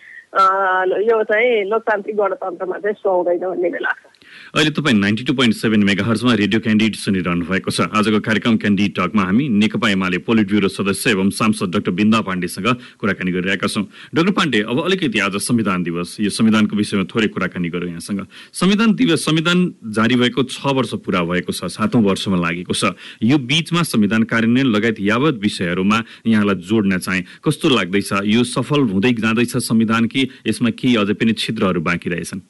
यो 1.10 1.16
चाहिँ 1.26 1.50
लोकतान्त्रिक 1.74 2.16
गणतन्त्रमा 2.16 2.78
चाहिँ 2.86 2.96
सुहाउँदैन 3.02 3.42
भन्ने 3.50 3.78
लाग्छ 3.82 4.21
अहिले 4.54 4.70
तपाईँ 4.70 4.96
ninety 4.96 5.24
two 5.24 5.32
point 5.32 5.54
seven 5.54 5.82
mega 5.84 6.04
हर्समा 6.04 6.34
radio 6.34 6.60
candidate 6.60 6.96
सुनिरहनु 6.96 7.44
भएको 7.46 7.70
छ। 7.70 7.88
आजको 7.88 8.20
कार्यक्रम 8.20 8.56
क्यान्डिडेट 8.56 8.92
टकमा 8.98 9.22
हामी 9.22 9.48
नेकपा 9.48 9.88
एमाले 9.90 10.18
पोलिट 10.22 10.46
ब्युरो 10.48 10.68
सदस्य 10.68 11.10
एवं 11.10 11.30
सांसद 11.30 11.70
डाक्टर 11.72 11.90
बिन्दा 11.90 12.20
पाण्डेसँग 12.20 12.68
कुराकानी 13.00 13.30
गरिरहेका 13.32 13.66
छौँ। 13.66 13.84
डाक्टर 14.14 14.32
पाण्डे 14.32 14.60
अब 14.68 14.78
अलिकति 14.84 15.18
आज 15.18 15.36
संविधान 15.42 15.82
दिवस 15.82 16.16
यो 16.20 16.30
संविधानको 16.30 16.76
विषयमा 16.76 17.04
थोरै 17.08 17.28
कुराकानी 17.28 17.68
गरौँ 17.68 17.88
यहाँसँग। 17.88 18.26
संविधान 18.52 18.94
दिवस 18.94 19.24
संविधान 19.24 19.58
जारी 19.90 20.16
भएको 20.16 20.42
छ 20.44 20.60
वर्ष 20.66 20.94
पुरा 21.00 21.22
भएको 21.24 21.52
छ 21.52 21.72
सातौँ 21.72 22.02
वर्षमा 22.02 22.36
लागेको 22.36 22.74
छ। 22.74 22.92
यो 23.22 23.38
बिचमा 23.40 23.82
संविधान 23.82 24.22
कार्यान्वयन 24.28 24.66
लगायत 24.66 25.00
यावत 25.00 25.40
विषयहरूमा 25.42 26.02
यहाँलाई 26.26 26.56
जोड्न 26.62 26.98
चाहे 26.98 27.20
कस्तो 27.44 27.68
लाग्दैछ 27.68 28.12
यो 28.28 28.44
सफल 28.44 28.80
हुँदै 28.92 29.12
जाँदैछ 29.14 29.56
संविधान 29.58 30.06
कि 30.06 30.28
यसमा 30.46 30.70
केही 30.70 30.96
अझै 30.96 31.14
पनि 31.14 31.32
छिद्रहरू 31.32 31.80
बाँकी 31.80 32.10
रहेछन्? 32.10 32.40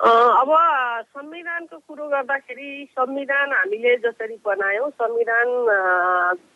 अब 0.00 0.50
संविधानको 1.12 1.76
कुरो 1.76 2.06
गर्दाखेरि 2.08 2.88
संविधान 2.96 3.52
हामीले 3.52 3.96
जसरी 4.00 4.36
बनायौँ 4.46 4.88
संविधान 4.96 5.48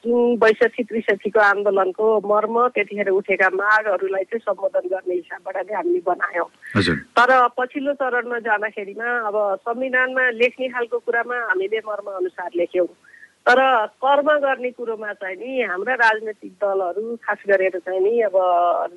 जुन 0.01 0.37
बैसठी 0.41 0.85
त्रिसठीको 0.89 1.41
आन्दोलनको 1.41 2.07
मर्म 2.25 2.57
त्यतिखेर 2.73 3.09
उठेका 3.13 3.49
मागहरूलाई 3.53 4.25
चाहिँ 4.33 4.41
सम्बोधन 4.49 4.89
गर्ने 4.89 5.15
हिसाबबाट 5.15 5.57
नै 5.61 5.75
हामीले 5.77 6.01
बनायौँ। 6.09 6.49
तर 7.13 7.31
पछिल्लो 7.53 7.93
चरणमा 8.01 8.39
जाँदाखेरिमा 8.49 9.09
अब 9.29 9.37
संविधानमा 9.69 10.25
लेख्ने 10.41 10.69
खालको 10.73 10.99
कुरामा 11.05 11.37
हामीले 11.45 11.79
मर्म 11.85 12.07
अनुसार 12.17 12.51
लेख्यौँ। 12.57 12.89
तर 13.45 13.61
कर्म 14.01 14.29
गर्ने 14.41 14.71
कुरोमा 14.73 15.13
चाहिँ 15.21 15.37
नि 15.37 15.63
हाम्रा 15.69 15.95
राजनैतिक 16.01 16.53
दलहरू 16.65 17.17
खास 17.21 17.45
गरेर 17.45 17.77
चाहिँ 17.77 18.01
नि 18.01 18.21
अब 18.25 18.37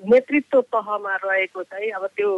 नेतृत्व 0.08 0.62
तहमा 0.72 1.16
रहेको 1.20 1.64
चाहिँ 1.68 1.92
अब 2.00 2.08
त्यो 2.16 2.32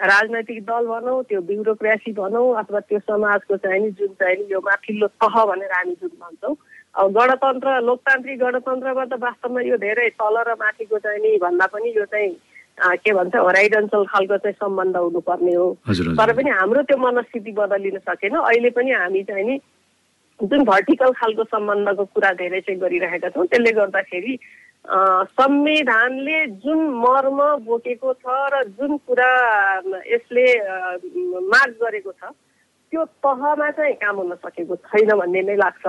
राजनैतिक 0.00 0.62
दल 0.64 0.86
भनौँ 0.86 1.22
त्यो 1.28 1.40
ब्युरोक्रेसी 1.48 2.12
भनौँ 2.12 2.46
अथवा 2.58 2.80
त्यो 2.80 2.98
समाजको 2.98 3.56
चाहिँ 3.56 3.80
नि 3.82 3.90
जुन 3.98 4.12
चाहिँ 4.20 4.36
नि 4.36 4.52
यो 4.52 4.60
माथिल्लो 4.60 5.06
तह 5.22 5.44
भनेर 5.44 5.72
हामी 5.72 5.94
जुन 6.00 6.10
भन्छौँ। 6.20 6.54
अब 6.94 7.12
गणतन्त्र 7.18 7.80
लोकतान्त्रिक 7.82 8.38
गणतन्त्रमा 8.40 9.04
त 9.04 9.18
वास्तवमा 9.22 9.60
यो 9.70 9.76
धेरै 9.78 10.08
तल 10.18 10.36
र 10.48 10.54
माथिको 10.58 10.98
चाहिँ 10.98 11.20
नि 11.22 11.38
भन्दा 11.42 11.66
पनि 11.70 11.94
यो 11.96 12.04
चाहिँ 12.10 12.32
के 13.02 13.12
भन्छ 13.14 13.34
होराइडन्सल 13.36 14.04
खालको 14.10 14.36
चाहिँ 14.36 14.58
सम्बन्ध 14.58 14.96
हुनुपर्ने 14.96 15.54
हो। 15.54 15.66
तर 15.86 16.32
पनि 16.34 16.50
हाम्रो 16.50 16.82
त्यो 16.90 16.98
मनस्थिति 16.98 17.52
बदलिन 17.54 17.98
सकेन। 18.02 18.34
अहिले 18.34 18.70
पनि 18.74 18.90
हामी 18.90 19.22
चाहिँ 19.30 19.46
नि 19.46 19.58
जुन 20.40 20.64
भर्टिकल 20.66 21.10
खालको 21.14 21.44
सम्बन्धको 21.54 22.04
कुरा 22.14 22.32
धेरै 22.34 22.60
चाहिँ 22.66 22.80
गरिरहेका 22.80 23.28
छौँ 23.30 23.46
त्यसले 23.46 23.72
गर्दाखेरि 23.78 24.38
संविधानले 24.84 26.46
जुन 26.60 26.80
मर्म 27.00 27.38
बोकेको 27.64 28.12
छ 28.12 28.24
र 28.52 28.62
जुन 28.76 28.96
कुरा 29.08 29.30
यसले 30.06 30.44
माग 31.40 31.70
गरेको 31.82 32.12
छ 32.12 32.32
त्यो 32.92 33.04
तहमा 33.24 33.70
चाहिँ 33.70 33.94
काम 33.96 34.16
हुन 34.16 34.34
सकेको 34.44 34.76
छैन 34.76 35.10
भन्ने 35.18 35.42
नै 35.42 35.56
लाग्छ। 35.56 35.86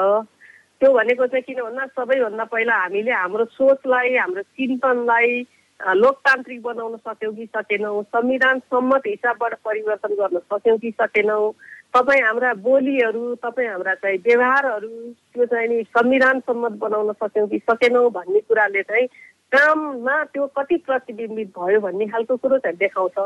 त्यो 0.80 0.92
भनेको 0.94 1.28
चाहिँ 1.28 1.44
किन 1.44 1.60
भन्दा 1.62 1.86
सबैभन्दा 1.92 2.44
पहिला 2.52 2.76
हामीले 2.76 3.12
हाम्रो 3.12 3.46
सोचलाई 3.52 4.16
हाम्रो 4.16 4.42
चिन्तनलाई 4.42 5.32
लोकतान्त्रिक 5.80 6.62
बनाउन 6.64 6.96
सक्यौँ 6.98 7.36
कि 7.36 7.46
सकेनौँ? 7.46 8.04
संविधान 8.04 8.60
सम्मत 8.72 9.04
हिसाबबाट 9.08 9.54
परिवर्तन 9.66 10.16
गर्न 10.16 10.40
सक्यौँ 10.40 10.78
कि 10.80 10.92
सकेनौँ? 11.02 11.52
तपाईँ 11.94 12.22
हाम्रा 12.22 12.54
बोलीहरू 12.66 13.24
तपाईँ 13.44 13.68
हाम्रा 13.70 13.94
चाहिँ 14.02 14.18
व्यवहारहरू 14.26 14.90
त्यो 15.34 15.46
चाहिँ 15.46 15.68
नि 15.70 15.84
संविधान 15.90 16.40
सम्मत 16.48 16.74
बनाउन 16.82 17.12
सक्यौँ 17.14 17.48
कि 17.50 17.60
सकेनौँ 17.70 18.10
भन्ने 18.12 18.40
कुराले 18.48 18.82
चाहिँ 18.84 19.08
काममा 19.52 20.24
त्यो 20.34 20.48
कति 20.58 20.78
प्रतिबिम्बित 20.88 21.50
भयो 21.60 21.80
भन्ने 21.80 22.06
खालको 22.12 22.36
कुरो 22.38 22.58
चाहिँ 22.58 22.78
देखाउँछ। 22.78 23.18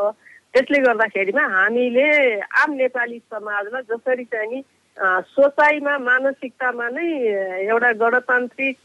त्यसले 0.54 0.80
गर्दाखेरिमा 0.82 1.44
हामीले 1.56 2.10
आम 2.42 2.70
नेपाली 2.74 3.20
समाजलाई 3.20 3.82
जसरी 3.90 4.24
चाहिँ 4.34 4.50
नि 4.50 4.62
सोचाइमा 5.34 5.98
मानसिकतामा 5.98 6.88
नै 6.90 7.08
एउटा 7.66 7.92
गणतान्त्रिक 8.02 8.78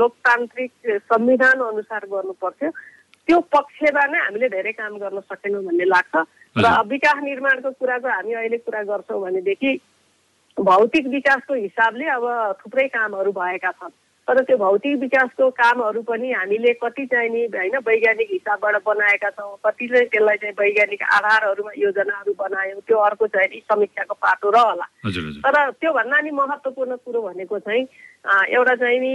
लोकतान्त्रिक 0.00 0.72
संविधान 1.10 1.60
अनुसार 1.60 2.04
गर्नुपर्थ्यो 2.12 2.70
त्यो 3.26 3.38
पक्षमा 3.52 4.04
नै 4.12 4.18
हामीले 4.24 4.48
धेरै 4.48 4.72
काम 4.72 4.96
गर्न 4.96 5.20
सकेनौँ 5.20 5.64
भन्ने 5.64 5.84
लाग्छ। 5.84 6.14
र 6.56 6.82
विकास 6.86 7.22
निर्माणको 7.22 7.70
कुराको 7.70 8.08
हामी 8.08 8.32
अहिले 8.34 8.56
कुरा 8.58 8.82
गर्छौँ 8.82 9.20
भनेदेखि 9.22 9.72
भौतिक 10.56 11.06
विकासको 11.06 11.54
हिसाबले 11.54 12.06
अब 12.10 12.24
थुप्रै 12.60 12.86
कामहरू 12.88 13.32
भएका 13.32 13.70
छन्। 13.70 13.90
तर 14.30 14.42
त्यो 14.46 14.56
भौतिक 14.56 14.98
विकासको 15.00 15.48
कामहरू 15.50 16.02
पनि 16.06 16.30
हामीले 16.32 16.72
कति 16.78 17.04
चाहिँ 17.10 17.28
नि 17.34 17.40
होइन 17.50 17.76
वैज्ञानिक 17.82 18.28
हिसाबबाट 18.30 18.76
बनाएका 18.86 19.30
छौँ 19.30 19.58
कतिले 19.66 20.00
त्यसलाई 20.06 20.36
चाहिँ 20.38 20.54
वैज्ञानिक 20.54 21.02
आधारहरूमा 21.02 21.72
योजनाहरू 21.78 22.32
बनायौँ 22.38 22.80
त्यो 22.86 22.98
अर्को 23.10 23.26
चाहिँ 23.26 23.48
नि 23.50 23.58
समीक्षाको 23.66 24.14
पाटो 24.14 24.50
रहला। 24.54 24.86
तर 25.42 25.70
त्योभन्दा 25.82 26.20
नि 26.20 26.30
महत्त्वपूर्ण 26.30 26.96
कुरो 27.02 27.22
भनेको 27.22 27.58
चाहिँ 27.58 27.82
एउटा 28.54 28.74
चाहिँ 28.78 29.00
नि 29.02 29.14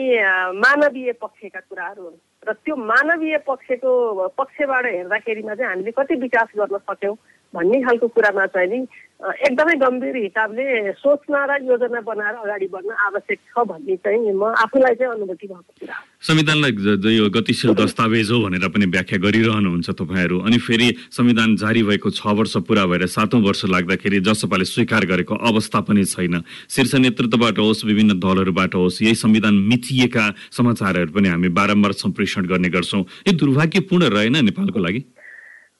मानवीय 0.59 1.11
पक्षका 1.23 1.59
कुराहरू 1.63 2.03
हुन्। 2.03 2.19
र 2.43 2.53
त्यो 2.59 2.75
मानवीय 2.75 3.37
पक्षको 3.47 3.91
पक्षबाट 4.35 4.85
हेर्दाखेरिमा 4.85 5.55
चाहिँ 5.55 5.69
हामीले 5.71 5.91
कति 5.95 6.15
विकास 6.27 6.47
गर्न 6.59 6.77
सक्यौँ 6.91 7.15
भन्ने 7.53 7.81
खालको 7.85 8.07
कुरामा 8.07 8.45
चाहिँ 8.53 8.69
नि 8.69 8.79
एकदमै 9.15 9.75
गम्भीर 9.79 10.15
हिसाबले 10.17 10.91
सोच्न 10.99 11.33
र 11.49 11.51
योजना 11.63 12.01
बनाएर 12.03 12.35
अगाडि 12.35 12.67
बढ्न 12.67 12.91
आवश्यक 13.07 13.39
छ 13.39 13.63
भन्ने 13.63 13.95
चाहिँ 14.03 14.33
म 14.35 14.43
आफूलाई 14.63 14.95
चाहिँ 14.99 15.13
अनुभूति 15.13 15.47
भएको 15.47 15.71
कुरा 15.79 15.95
संविधानलाई 16.19 16.71
यो 17.15 17.29
गतिशील 17.31 17.73
दस्तावेज 17.81 18.31
हो 18.31 18.39
भनेर 18.43 18.67
पनि 18.75 18.85
व्याख्या 18.91 19.19
गरिरहनुहुन्छ 19.23 19.89
तपाईँहरू। 19.89 20.39
अनि 20.43 20.57
फेरि 20.57 20.87
संविधान 21.11 21.55
जारी 21.55 21.83
भएको 21.83 22.09
छ 22.11 22.27
वर्ष 22.27 22.57
पुरा 22.67 22.85
भएर 22.85 23.05
सातौँ 23.07 23.41
वर्ष 23.41 23.65
लाग्दाखेरि 23.71 24.19
जसपाले 24.19 24.65
स्वीकार 24.65 25.05
गरेको 25.05 25.35
अवस्था 25.35 25.79
पनि 25.87 26.03
छैन। 26.05 26.43
शीर्ष 26.69 26.95
नेतृत्वबाट 26.95 27.57
होस् 27.59 27.85
विभिन्न 27.85 28.19
दलहरूबाट 28.19 28.75
होस् 28.75 29.01
यही 29.01 29.15
संविधान 29.15 29.55
मिचिएका 29.71 30.25
समाचारहरू 30.51 31.11
पनि 31.15 31.29
हामी 31.29 31.49
बारम्बार 31.55 31.91
सम्प्रेषण 32.03 32.45
गर्ने 32.45 32.69
गर्छौँ। 32.69 33.03
यो 33.27 33.33
दुर्भाग्यपूर्ण 33.33 34.03
रहेन 34.11 34.43
नेपालको 34.45 34.79
लागि? 34.79 35.01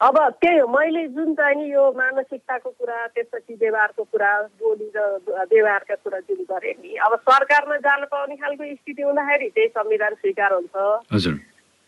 अब 0.02 0.18
त्यही 0.42 0.58
हो 0.58 0.68
मैले 0.68 1.08
जुन 1.08 1.34
चाहिँ 1.36 1.56
नि 1.56 1.72
यो 1.74 1.84
मानसिकताको 1.98 2.70
कुरा 2.70 3.06
त्यसपछि 3.16 3.54
व्यवहारको 3.54 4.04
कुरा 4.04 4.32
बोली 4.60 4.92
र 4.96 5.00
व्यवहारका 5.52 5.96
कुरा 5.96 6.20
जुन 6.20 6.44
गरेँ 6.52 6.74
नि 6.84 6.96
अब 7.00 7.16
सरकारमा 7.16 7.76
जान 7.80 8.04
पाउने 8.12 8.36
खालको 8.36 8.64
स्थिति 8.76 9.02
हुँदाखेरि 9.02 9.50
त्यही 9.56 9.68
संविधान 9.68 10.14
स्वीकार 10.14 10.54
हुन्छ। 10.54 11.28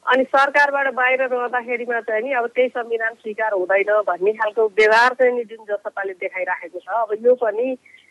अनि 0.06 0.24
सरकारबाट 0.24 0.88
बाहिर 0.94 1.22
रहँदाखेरिमा 1.28 2.00
चाहिँ 2.00 2.24
नि 2.24 2.32
अब 2.32 2.48
त्यही 2.56 2.70
संविधान 2.70 3.14
स्वीकार 3.14 3.52
हुँदैन 3.54 3.92
भन्ने 4.08 4.34
खालको 4.40 4.68
व्यवहार 4.80 5.14
चाहिँ 5.20 5.34
नि 5.36 5.44
जुन 5.44 5.66
जसपाले 5.68 6.14
देखाइराखेको 6.24 6.80
छ 6.80 6.88
अब 6.88 7.12
यो 7.28 7.36
पनि 7.36 7.68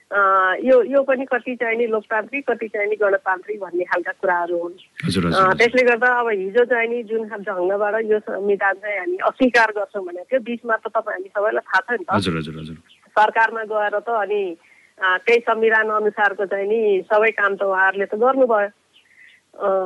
यो 0.06 0.82
यो 0.86 1.02
पनि 1.02 1.24
कति 1.26 1.54
चाहिँ 1.58 1.76
नि 1.78 1.86
लोकतान्त्रिक 1.86 2.46
कति 2.50 2.68
चाहिँ 2.68 2.88
नि 2.88 2.96
गणतान्त्रिक 2.96 3.58
भन्ने 3.60 3.84
खालका 3.84 4.12
कुराहरू 4.22 4.58
हुन्। 4.58 4.74
त्यसले 5.58 5.82
गर्दा 5.82 6.08
अब 6.20 6.28
हिजो 6.30 6.64
चाहिँ 6.64 6.88
नि 6.88 7.02
जुन 7.10 7.26
ढङ्गबाट 7.26 7.94
यो 8.06 8.18
संविधान 8.22 8.74
चाहिँ 8.86 8.98
हामी 8.98 9.16
अस्वीकार 9.26 9.72
गर्छौँ 9.76 10.04
भनेको 10.06 10.24
थियो 10.30 10.40
बिचमा 10.46 10.76
त 10.76 10.94
तपाईँ 10.94 11.18
हामी 11.18 11.28
सबैलाई 11.34 11.66
थाहा 11.66 11.80
छ 11.82 11.98
नि 11.98 12.04
त। 12.06 12.78
सरकारमा 13.18 13.62
गएर 13.66 13.98
त 13.98 14.08
अनि 14.08 14.42
त्यही 15.26 15.40
संविधान 15.42 15.90
अनुसारको 15.90 16.44
चाहिँ 16.46 16.68
नि 16.70 16.80
सबै 17.10 17.30
काम 17.34 17.52
त 17.58 17.62
उहाँहरूले 17.66 18.06
त 18.06 18.14
गर्नुभयो। 18.14 18.70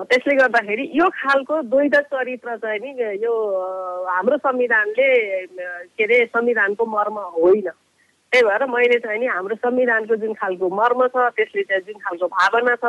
त्यसले 0.05 0.35
गर्दाखेरि 0.37 0.85
यो 1.01 1.07
खालको 1.09 1.55
द्वैध 1.73 1.97
चरित्र 2.13 2.57
चाहिँ 2.61 2.81
नि 2.85 2.91
यो 3.25 3.33
हाम्रो 4.13 4.37
संविधानले 4.37 5.09
के 5.97 6.05
अरे 6.05 6.25
संविधानको 6.29 6.85
मर्म 6.85 7.17
होइन। 7.41 7.71
त्यही 8.33 8.45
भएर 8.47 8.65
मैले 8.71 8.99
चाहिँ 8.99 9.21
नि 9.21 9.27
हाम्रो 9.27 9.57
संविधानको 9.57 10.17
जुन 10.17 10.35
खालको 10.39 10.69
मर्म 10.71 11.07
छ 11.07 11.31
त्यसले 11.37 11.63
चाहिँ 11.63 11.83
जुन 11.83 11.99
खालको 11.99 12.27
भावना 12.31 12.75
छ 12.79 12.87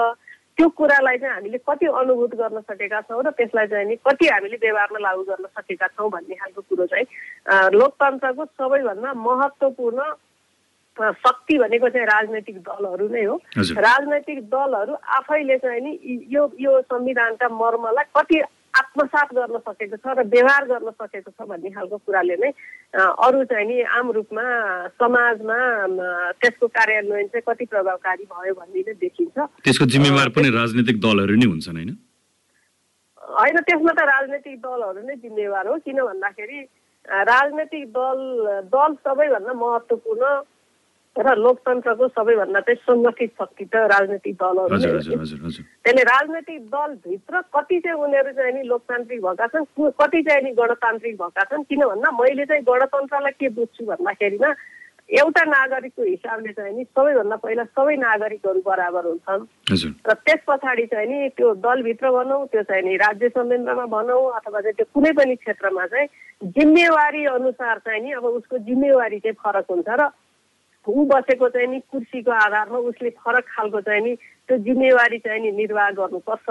त्यो 0.57 0.67
कुरालाई 0.77 1.17
चाहिँ 1.17 1.33
हामीले 1.33 1.57
कति 1.69 1.85
अनुभूत 1.87 2.35
गर्न 2.37 2.59
सकेका 2.61 3.01
छौँ 3.09 3.23
र 3.25 3.29
त्यसलाई 3.39 3.67
चाहिँ 3.67 3.85
नि 3.87 3.95
कति 4.05 4.27
हामीले 4.27 4.57
व्यवहारमा 4.61 4.99
लागू 4.99 5.23
गर्न 5.29 5.45
सकेका 5.57 5.87
छौँ 5.97 6.09
भन्ने 6.11 6.35
खालको 6.35 6.61
कुरो 6.61 6.85
चाहिँ 6.85 7.05
लोकतन्त्रको 7.73 8.45
सबैभन्दा 8.45 9.13
महत्त्वपूर्ण 9.17 9.99
शक्ति 11.25 11.57
भनेको 11.57 11.89
चाहिँ 11.89 12.05
राजनैतिक 12.05 12.57
दलहरू 12.61 13.07
नै 13.09 13.23
हो। 13.23 13.35
राजनैतिक 13.57 14.39
दलहरू 14.51 14.93
आफैले 15.17 15.57
चाहिँ 15.57 15.81
नि 15.81 15.91
यो 16.29 16.43
यो 16.59 16.81
संविधानका 16.81 17.47
मर्मलाई 17.49 18.11
कति 18.17 18.41
आत्मसात 18.73 19.33
गर्न 19.35 19.57
सकेको 19.67 19.97
छ 19.97 20.15
र 20.17 20.23
व्यवहार 20.31 20.65
गर्न 20.67 20.89
सकेको 20.91 21.31
छ 21.31 21.47
भन्ने 21.47 21.69
खालको 21.75 21.97
कुराले 22.05 22.35
नै 22.43 22.51
अरू 22.95 23.43
चाहिँ 23.51 23.67
नि 23.67 23.81
आम 23.97 24.11
रूपमा 24.17 24.45
समाजमा 25.01 25.57
त्यसको 26.41 26.67
कार्यान्वयन 26.77 27.27
चाहिँ 27.27 27.43
कति 27.47 27.65
प्रभावकारी 27.65 28.23
भयो 28.31 28.53
भन्ने 28.53 28.81
नै 28.87 28.93
देखिन्छ। 29.01 29.37
त्यसको 29.65 29.85
जिम्मेवार 29.95 30.29
पनि 30.35 30.49
राजनैतिक 30.55 31.01
दलहरू 31.01 31.35
नै 31.35 31.47
हुन्छन् 31.51 31.77
होइन? 31.77 31.91
होइन 33.21 33.57
त्यसमा 33.67 33.91
त 33.91 34.07
राजनैतिक 34.11 34.55
दलहरू 34.61 35.01
नै 35.07 35.15
जिम्मेवार 35.25 35.67
हो 35.67 35.75
किन 35.85 35.99
भन्दाखेरि 36.01 36.59
राजनैतिक 37.31 37.85
दल 37.91 38.19
दल 38.71 38.91
सबैभन्दा 39.03 39.53
महत्त्वपूर्ण 39.61 40.23
र 41.15 41.35
लोकतन्त्रको 41.35 42.07
सबैभन्दा 42.07 42.59
चाहिँ 42.61 42.79
सङ्गठित 42.87 43.31
शक्ति 43.35 43.65
त 43.65 43.75
राजनैतिक 43.91 44.35
दलहरू 44.39 44.77
त्यसले 44.79 46.03
राजनैतिक 46.07 46.61
दलभित्र 46.71 47.41
कति 47.51 47.79
चाहिँ 47.79 47.99
उनीहरू 47.99 48.31
चाहिँ 48.31 48.53
नि 48.53 48.63
लोकतान्त्रिक 48.63 49.19
भएका 49.21 49.47
छन् 49.47 49.65
कति 49.99 50.21
चाहिँ 50.23 50.43
नि 50.43 50.51
गणतान्त्रिक 50.55 51.15
भएका 51.21 51.43
छन् 51.51 51.63
किन 51.67 51.83
भन्दा 51.83 52.11
मैले 52.15 52.45
चाहिँ 52.45 52.63
गणतन्त्रलाई 52.63 53.35
के 53.39 53.49
बुझ्छु 53.59 53.85
भन्दाखेरिमा 53.85 54.53
एउटा 55.11 55.43
नागरिकको 55.43 56.03
हिसाबले 56.03 56.51
चाहिँ 56.55 56.75
नि 56.77 56.83
सबैभन्दा 56.95 57.35
पहिला 57.43 57.63
सबै 57.75 57.95
नागरिकहरू 57.99 58.61
बराबर 58.63 59.03
हुन्छन्। 59.11 59.43
र 60.07 60.13
त्यस 60.23 60.41
पछाडि 60.47 60.85
चाहिँ 60.87 61.07
नि 61.11 61.29
त्यो 61.35 61.53
दलभित्र 61.59 62.11
भनौँ 62.15 62.45
त्यो 62.47 62.63
चाहिँ 62.63 62.83
नि 62.87 62.95
राज्य 62.95 63.29
संयन्त्रमा 63.35 63.85
भनौँ 63.91 64.23
अथवा 64.39 64.59
चाहिँ 64.61 64.75
त्यो 64.79 64.87
कुनै 64.95 65.11
पनि 65.19 65.35
क्षेत्रमा 65.35 65.85
चाहिँ 65.91 66.07
जिम्मेवारी 66.55 67.25
अनुसार 67.35 67.77
चाहिँ 67.83 68.01
नि 68.01 68.11
अब 68.15 68.25
उसको 68.39 68.57
जिम्मेवारी 68.63 69.19
चाहिँ 69.19 69.35
फरक 69.43 69.67
हुन्छ 69.67 69.89
र 69.99 70.07
ऊ 70.87 71.05
बसेको 71.05 71.49
चाहिँ 71.49 71.67
नि 71.67 71.79
कुर्सीको 71.91 72.31
आधारमा 72.31 72.77
उसले 72.89 73.09
फरक 73.19 73.45
खालको 73.47 73.81
चाहिँ 73.81 74.01
नि 74.01 74.15
त्यो 74.47 74.57
जिम्मेवारी 74.57 75.17
चाहिँ 75.17 75.41
नि 75.41 75.51
निर्वाह 75.51 75.89
गर्नुपर्छ। 75.91 76.49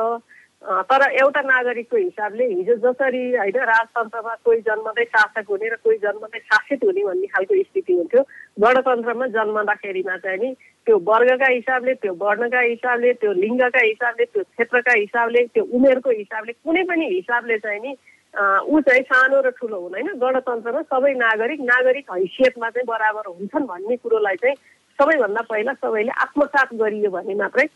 तर 0.60 1.02
एउटा 1.12 1.40
नागरिकको 1.40 1.96
हिसाबले 1.96 2.44
हिजो 2.44 2.74
जसरी 2.76 3.22
होइन 3.32 3.56
राजतन्त्रमा 3.64 4.34
कोही 4.44 4.60
जन्मदै 4.60 5.04
शासक 5.04 5.46
हुने 5.50 5.68
र 5.68 5.76
कोही 5.80 5.96
जन्मदै 5.98 6.38
शासित 6.38 6.84
हुने 6.84 7.04
भन्ने 7.04 7.26
खालको 7.26 7.62
स्थिति 7.62 7.92
हुन्थ्यो 7.92 8.22
गणतन्त्रमा 8.60 9.26
जन्मँदाखेरिमा 9.36 10.16
चाहिँ 10.16 10.38
नि 10.38 10.52
त्यो 10.86 10.98
वर्गका 11.00 11.48
हिसाबले 11.48 11.94
त्यो 11.94 12.12
वर्णका 12.14 12.60
हिसाबले 12.60 13.12
त्यो 13.12 13.32
लिङ्गका 13.32 13.80
हिसाबले 13.80 14.24
त्यो 14.24 14.42
क्षेत्रका 14.44 14.92
हिसाबले 14.92 15.44
त्यो 15.48 15.64
उमेरको 15.64 16.10
हिसाबले 16.10 16.52
कुनै 16.52 16.82
पनि 16.84 17.06
हिसाबले 17.08 17.58
चाहिँ 17.58 17.80
नि 17.80 17.96
ऊ 18.34 18.80
चाहिँ 18.80 19.02
सानो 19.02 19.40
र 19.40 19.50
ठुलो 19.50 19.80
हुँदैन 19.80 20.08
गणतन्त्रमा 20.18 20.82
सबै 20.82 21.12
नागरिक 21.14 21.60
नागरिक 21.60 22.10
हैसियतमा 22.12 22.70
चाहिँ 22.70 22.86
बराबर 22.86 23.26
हुन्छन् 23.28 23.66
भन्ने 23.66 23.96
कुरोलाई 23.96 24.36
चाहिँ 24.36 24.56
सबैभन्दा 24.98 25.42
पहिला 25.42 25.72
सबैले 25.74 26.12
आत्मसात 26.22 26.74
गरियो 26.74 27.10
भने 27.10 27.34
मात्रै 27.34 27.66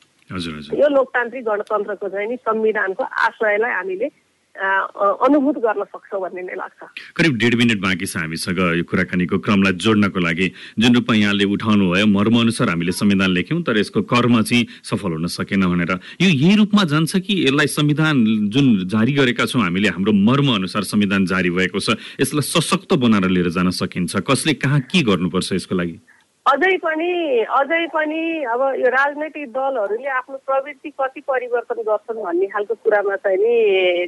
यो 0.79 0.89
लोकतान्त्रिक 0.89 1.45
गणतन्त्रको 1.45 2.09
चाहिँ 2.09 2.29
नि 2.29 2.37
संविधानको 2.37 3.05
आशयलाई 3.05 3.71
हामीले 3.71 4.09
अनुभूत 4.55 5.57
गर्न 5.59 5.83
सक्छौँ 5.85 6.21
भन्ने 6.21 6.55
लाग्छ। 6.55 6.81
करिब 7.17 7.37
डेढ 7.39 7.55
मिनट 7.55 7.81
बाँकी 7.83 8.07
छ 8.07 8.17
हामीसँग 8.17 8.59
यो 8.79 8.85
कुराकानीको 8.87 9.39
क्रमलाई 9.43 9.73
जोड्नको 9.83 10.21
लागि। 10.21 10.47
जुन 10.79 10.95
रूपमा 10.95 11.15
यहाँले 11.15 11.45
उठाउनु 11.45 11.91
भयो 11.91 12.07
मर्म 12.07 12.39
अनुसार 12.41 12.69
हामीले 12.71 12.93
संविधान 12.93 13.31
लेख्यौँ 13.35 13.63
तर 13.67 13.79
यसको 13.79 14.03
कर्म 14.07 14.43
चाहिँ 14.43 14.67
सफल 14.85 15.13
हुन 15.19 15.27
सकेन 15.27 15.67
भनेर। 15.67 15.93
यो 16.23 16.29
यही 16.29 16.55
रूपमा 16.57 16.85
जान्छ 16.87 17.17
कि 17.19 17.35
यसलाई 17.45 17.67
संविधान 17.67 18.25
जुन 18.55 18.87
जारी 18.87 19.13
गरेका 19.13 19.45
छौँ 19.47 19.63
हामीले 19.63 19.89
हाम्रो 19.91 20.13
मर्म 20.13 20.55
अनुसार 20.55 20.83
संविधान 20.87 21.27
जारी 21.27 21.51
भएको 21.51 21.79
छ 21.81 21.99
यसलाई 22.23 22.47
सशक्त 22.47 22.95
बनाएर 22.95 23.29
लिएर 23.31 23.51
जान 23.51 23.71
सकिन्छ? 23.75 24.23
कसले 24.23 24.55
कहाँ 24.55 24.81
के 24.87 25.03
गर्नुपर्छ 25.03 25.53
यसको 25.53 25.75
लागि? 25.75 25.99
अझै 26.47 26.77
पनि 26.77 27.11
अझै 27.59 27.87
पनि 27.93 28.23
अब 28.53 28.63
यो 28.77 28.89
राजनैतिक 28.95 29.45
दलहरूले 29.53 30.09
आफ्नो 30.17 30.37
प्रवृत्ति 30.45 30.91
कति 31.01 31.21
परिवर्तन 31.25 31.79
गर्छन् 31.87 32.21
भन्ने 32.25 32.47
खालको 32.53 32.75
कुरामा 32.85 33.17
चाहिँ 33.25 33.39
नि 33.41 33.55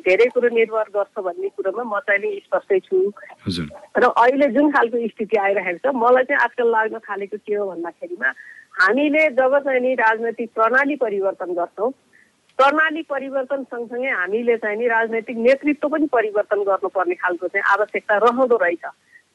धेरै 0.05 0.27
कुरो 0.37 0.49
निर्भर 0.53 0.91
गर्छ 0.97 1.25
भन्ने 1.29 1.49
कुरोमा 1.57 1.83
म 1.83 2.01
चाहिँ 2.05 2.21
नि 2.21 2.41
स्पष्टै 2.45 2.79
छु। 2.89 3.01
र 3.97 4.05
अहिले 4.05 4.49
जुन 4.53 4.71
खालको 4.77 5.01
स्थिति 5.17 5.37
आइरहेको 5.47 5.81
छ 5.81 5.95
मलाई 5.97 6.25
चाहिँ 6.29 6.43
आजकल 6.45 6.69
लाग्न 6.77 6.99
थालेको 7.09 7.37
के 7.41 7.55
हो 7.57 7.65
भन्दाखेरिमा 7.73 8.29
हामीले 8.85 9.23
जब 9.41 9.59
चाहिँ 9.65 9.81
नि 9.81 9.95
राजनैतिक 9.97 10.53
प्रणाली 10.61 10.97
परिवर्तन 11.01 11.57
गर्छौँ 11.57 11.91
प्रणाली 12.59 13.03
परिवर्तन 13.17 13.65
सँगसँगै 13.73 14.13
हामीले 14.13 14.57
चाहिँ 14.61 14.77
नि 14.77 14.87
राजनैतिक 14.93 15.37
नेतृत्व 15.49 15.89
पनि 15.89 16.07
परिवर्तन 16.13 16.69
गर्नुपर्ने 16.69 17.15
खालको 17.17 17.49
चाहिँ 17.49 17.65
आवश्यकता 17.73 18.17
रहँदो 18.29 18.57
रहेछ। 18.61 18.85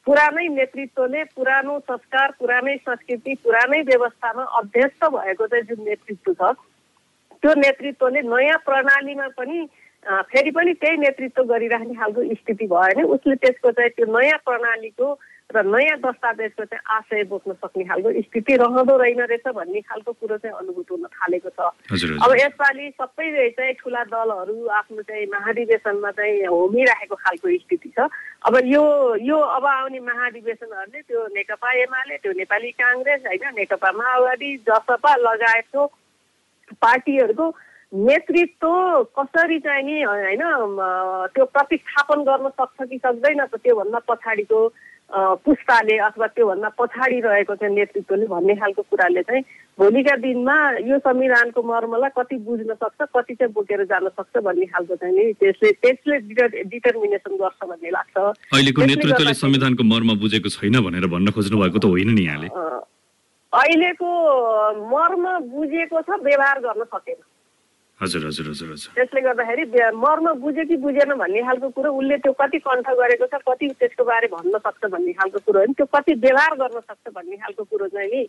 पुरानै 0.07 0.47
नेतृत्वले 0.49 1.23
पुरानो 1.31 1.77
संस्कार 1.81 2.31
पुरानै 2.39 2.75
संस्कृति 2.79 3.33
पुरानै 3.43 3.81
व्यवस्थामा 3.81 4.43
अभ्यस्त 4.59 5.05
भएको 5.07 5.47
चाहिँ 5.47 5.65
जुन 5.65 5.83
नेतृत्व 5.85 6.33
छ 6.33 6.53
त्यो 7.43 7.53
नेतृत्वले 7.55 8.21
नयाँ 8.23 8.57
प्रणालीमा 8.65 9.27
पनि 9.37 9.59
फेरि 10.25 10.51
पनि 10.51 10.73
त्यही 10.75 10.97
नेतृत्व 10.97 11.43
गरिराख्ने 11.43 11.93
खालको 11.93 12.23
स्थिति 12.33 12.67
भयो 12.67 12.87
भने 12.87 13.03
उसले 13.09 13.35
त्यसको 13.35 13.71
चाहिँ 13.71 13.91
त्यो 13.91 14.05
नयाँ 14.09 14.37
प्रणालीको 14.45 15.13
र 15.51 15.63
नयाँ 15.67 15.97
दस्तावेजको 15.99 16.63
चाहिँ 16.65 16.83
आशय 16.95 17.23
बोक्न 17.27 17.53
सक्ने 17.59 17.83
खालको 17.83 18.09
स्थिति 18.21 18.55
रहँदो 18.55 18.95
रहेन 18.97 19.21
रहेछ 19.21 19.47
भन्ने 19.51 19.81
खालको 19.83 20.11
कुरो 20.11 20.37
चाहिँ 20.37 20.55
अनुभूत 20.57 20.91
हुन 20.91 21.05
थालेको 21.11 21.49
छ। 21.49 21.59
अब 22.23 22.31
यसपालि 22.39 22.89
सबै 22.95 23.49
चाहिँ 23.59 23.73
ठुला 23.79 24.03
दलहरू 24.07 24.55
आफ्नो 24.79 25.01
चाहिँ 25.01 25.25
महाधिवेशनमा 25.27 26.11
चाहिँ 26.11 26.45
होमिराखेको 26.47 27.15
खालको 27.15 27.47
स्थिति 27.63 27.89
छ। 27.97 28.07
अब 28.47 28.53
यो 28.65 28.83
यो 29.21 29.37
अब 29.37 29.65
आउने 29.65 29.99
महाधिवेशनहरूले 29.99 31.01
त्यो 31.01 31.27
नेकपा 31.35 31.71
एमाले 31.83 32.17
त्यो 32.23 32.31
नेपाली 32.39 32.71
काङ्ग्रेस 32.79 33.21
होइन 33.27 33.45
नेकपा 33.59 33.91
माओवादी 33.91 34.55
जसपा 34.69 35.15
लगायतको 35.27 35.85
पार्टीहरूको 36.81 37.45
नेतृत्व 37.91 38.71
कसरी 39.19 39.59
चाहिँ 39.59 39.83
नि 39.83 40.01
होइन 40.01 40.43
त्यो 41.35 41.45
प्रतिस्थापन 41.45 42.23
गर्न 42.23 42.49
सक्छ 42.49 42.87
कि 42.87 42.97
सक्दैन 42.97 43.45
त 43.45 43.59
त्योभन्दा 43.59 43.99
पछाडिको 44.07 44.59
पुस्ताले 45.11 45.97
अथवा 46.07 46.27
त्योभन्दा 46.27 46.69
पछाडि 46.79 47.19
रहेको 47.19 47.55
चाहिँ 47.55 47.75
नेतृत्वले 47.75 48.25
भन्ने 48.27 48.55
खालको 48.55 48.81
कुराले 48.89 49.21
चाहिँ 49.27 49.43
भोलिका 49.79 50.15
दिनमा 50.23 50.55
यो 50.87 50.97
संविधानको 50.99 51.63
मर्मलाई 51.63 52.09
कति 52.17 52.37
बुझ्न 52.47 52.73
सक्छ 52.73 53.01
कति 53.15 53.33
चाहिँ 53.35 53.53
बोकेर 53.53 53.83
जान 53.91 54.07
सक्छ 54.07 54.43
भन्ने 54.43 54.65
खालको 54.71 54.95
चाहिँ 54.95 55.15
नि 55.15 55.33
त्यसले 55.41 55.71
त्यसले 55.83 56.15
डिटर्मिनेसन 56.63 57.35
गर्छ 57.41 57.59
भन्ने 57.65 57.89
लाग्छ। 57.91 58.17
अहिलेको 58.55 58.81
नेतृत्वले 58.85 59.33
संविधानको 59.41 59.83
मर्म 59.83 60.15
बुझेको 60.19 60.49
छैन 60.49 60.79
भनेर 60.85 61.07
भन्न 61.11 61.31
खोज्नु 61.35 61.59
भएको 61.59 61.79
त 61.79 61.85
होइन 61.91 62.09
नि 62.15 62.23
यहाँले। 62.25 62.47
अहिलेको 63.51 64.09
मर्म 64.95 65.23
बुझेको 65.51 66.01
छ 66.01 66.23
व्यवहार 66.23 66.59
गर्न 66.67 66.83
सकेन। 66.87 67.19
हजुर 68.01 68.25
हजुर 68.25 68.47
हजुर 68.49 68.69
हजुर। 68.71 68.93
त्यसले 68.97 69.21
गर्दाखेरि 69.21 69.63
मर्म 70.03 70.25
बुझ्यो 70.41 70.63
कि 70.65 70.75
बुझेन 70.83 71.13
भन्ने 71.21 71.41
खालको 71.47 71.69
कुरो 71.77 71.89
उसले 71.93 72.17
त्यो 72.25 72.33
कति 72.41 72.59
कण्ठ 72.65 72.87
गरेको 72.99 73.25
छ 73.29 73.35
कति 73.47 73.67
त्यसको 73.79 74.03
बारे 74.03 74.27
भन्न 74.33 74.57
सक्छ 74.57 74.83
भन्ने 74.89 75.13
खालको 75.13 75.39
कुरो 75.45 75.59
हो 75.59 75.65
नि 75.65 75.73
त्यो 75.77 75.85
कति 75.95 76.13
व्यवहार 76.25 76.53
गर्न 76.61 76.79
सक्छ 76.81 77.13
भन्ने 77.15 77.37
खालको 77.45 77.63
कुरो 77.63 77.87
चाहिँ 77.93 78.09
नि 78.09 78.21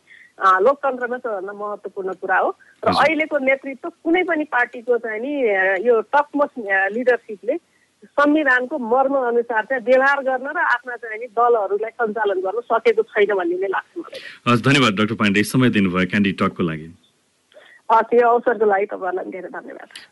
लोकतन्त्रमा 0.68 1.18
सबभन्दा 1.18 1.52
महत्त्वपूर्ण 1.52 2.12
कुरा 2.20 2.38
हो। 2.38 2.48
र 2.84 2.88
अहिलेको 2.92 3.38
नेतृत्व 3.48 3.88
कुनै 4.04 4.22
पनि 4.28 4.44
पार्टीको 4.52 4.98
चाहिँ 5.04 5.20
नि 5.24 5.32
यो 5.88 6.00
टपमोस्ट 6.12 6.58
लिडरसिपले 6.92 7.56
संविधानको 8.02 8.78
मर्म 8.78 9.14
अनुसार 9.16 9.64
चाहिँ 9.70 9.84
व्यवहार 9.84 10.18
गर्न 10.28 10.46
र 10.52 10.58
आफ्ना 10.58 10.96
चाहिँ 11.00 11.18
नि 11.20 11.26
दलहरूलाई 11.38 11.90
सञ्चालन 11.96 12.40
गर्न 12.44 12.60
सकेको 12.68 13.02
छैन 13.08 13.34
भन्ने 13.40 13.56
नै 13.62 13.68
लाग्छ 13.72 13.90
मलाई। 13.98 14.60
धन्यवाद 14.68 14.92
डाक्टर 14.98 15.14
पाण्डे। 15.22 15.42
समय 15.48 15.70
दिनुभयो 15.70 16.06
क्यान्डी 16.10 16.32
टकको 16.42 16.62
लागि। 16.62 16.88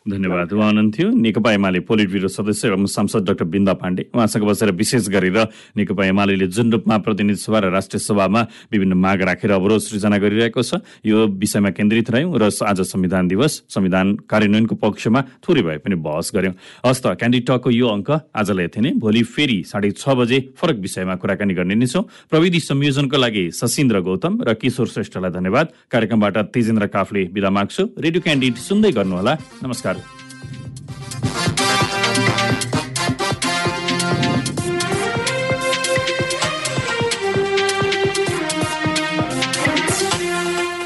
धन्यवाद। 0.07 0.53
उहाँ 0.53 0.67
हुनुहुन्थ्यो 0.67 1.07
नेकपा 1.09 1.51
एमाले 1.51 1.79
पोलिट 1.81 2.09
ब्युरो 2.09 2.27
सदस्य 2.29 2.67
एवं 2.67 2.85
सांसद 2.85 3.25
डाक्टर 3.25 3.45
बिन्दा 3.45 3.73
पाण्डे। 3.73 4.03
उहाँसँग 4.13 4.43
बसेर 4.45 4.71
विशेष 4.71 5.09
गरेर 5.09 5.37
नेकपा 5.77 6.05
एमाले 6.05 6.47
जुन 6.47 6.71
रूपमा 6.71 6.97
प्रतिनिधि 6.97 7.41
सभा 7.41 7.59
र 7.59 7.69
राष्ट्रिय 7.71 7.99
सभामा 7.99 8.41
विभिन्न 8.71 8.93
माग 8.93 9.21
राखेर 9.21 9.51
अवरोध 9.51 9.81
सृजना 9.81 10.17
गरिरहेको 10.17 10.61
छ 10.61 10.81
यो 11.05 11.27
विषयमा 11.27 11.69
केन्द्रित 11.73 12.09
रह्यौँ 12.11 12.37
र 12.37 12.49
आज 12.61 12.81
संविधान 12.85 13.27
दिवस 13.27 13.63
संविधान 13.69 14.15
कार्यान्वयनको 14.29 14.75
पक्षमा 14.75 15.21
थोरै 15.41 15.61
भए 15.61 15.77
पनि 15.81 15.95
बहस 15.97 16.31
गर्यौँ। 16.35 16.53
हस्त 16.85 17.07
क्यान्डिटको 17.17 17.69
यो 17.71 17.87
अङ्क 17.87 18.09
आजलाई 18.35 18.65
यति 18.65 18.81
नै। 18.81 18.91
भोलि 19.01 19.23
फेरि 19.25 19.63
साढे 19.65 19.91
छ 19.91 20.09
बजे 20.09 20.53
फरक 20.57 20.77
विषयमा 20.77 21.15
कुराकानी 21.15 21.53
गर्ने 21.53 21.75
नै 21.75 21.85
छौँ। 21.87 22.03
प्रविधि 22.29 22.59
संयोजनको 22.61 23.17
लागि 23.17 23.43
सशिन्द्र 23.51 23.99
गौतम 24.01 24.33
र 24.43 24.53
किशोर 24.53 24.87
श्रेष्ठलाई 24.87 25.31
धन्यवाद। 25.31 25.67
कार्यक्रमबाट 25.91 26.37
तेजेन्द्र 26.53 26.87
काफले 26.87 27.23
विदा 27.33 27.49
राख्छु। 27.71 27.83
रेडियो 28.03 28.21
क्यान्डिड 28.21 28.55
सुन्दै 28.59 28.91
गर्नुहोला 28.91 29.33
नमस्कार। 29.63 29.95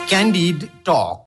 Candid 0.10 0.58
talk. 0.88 1.22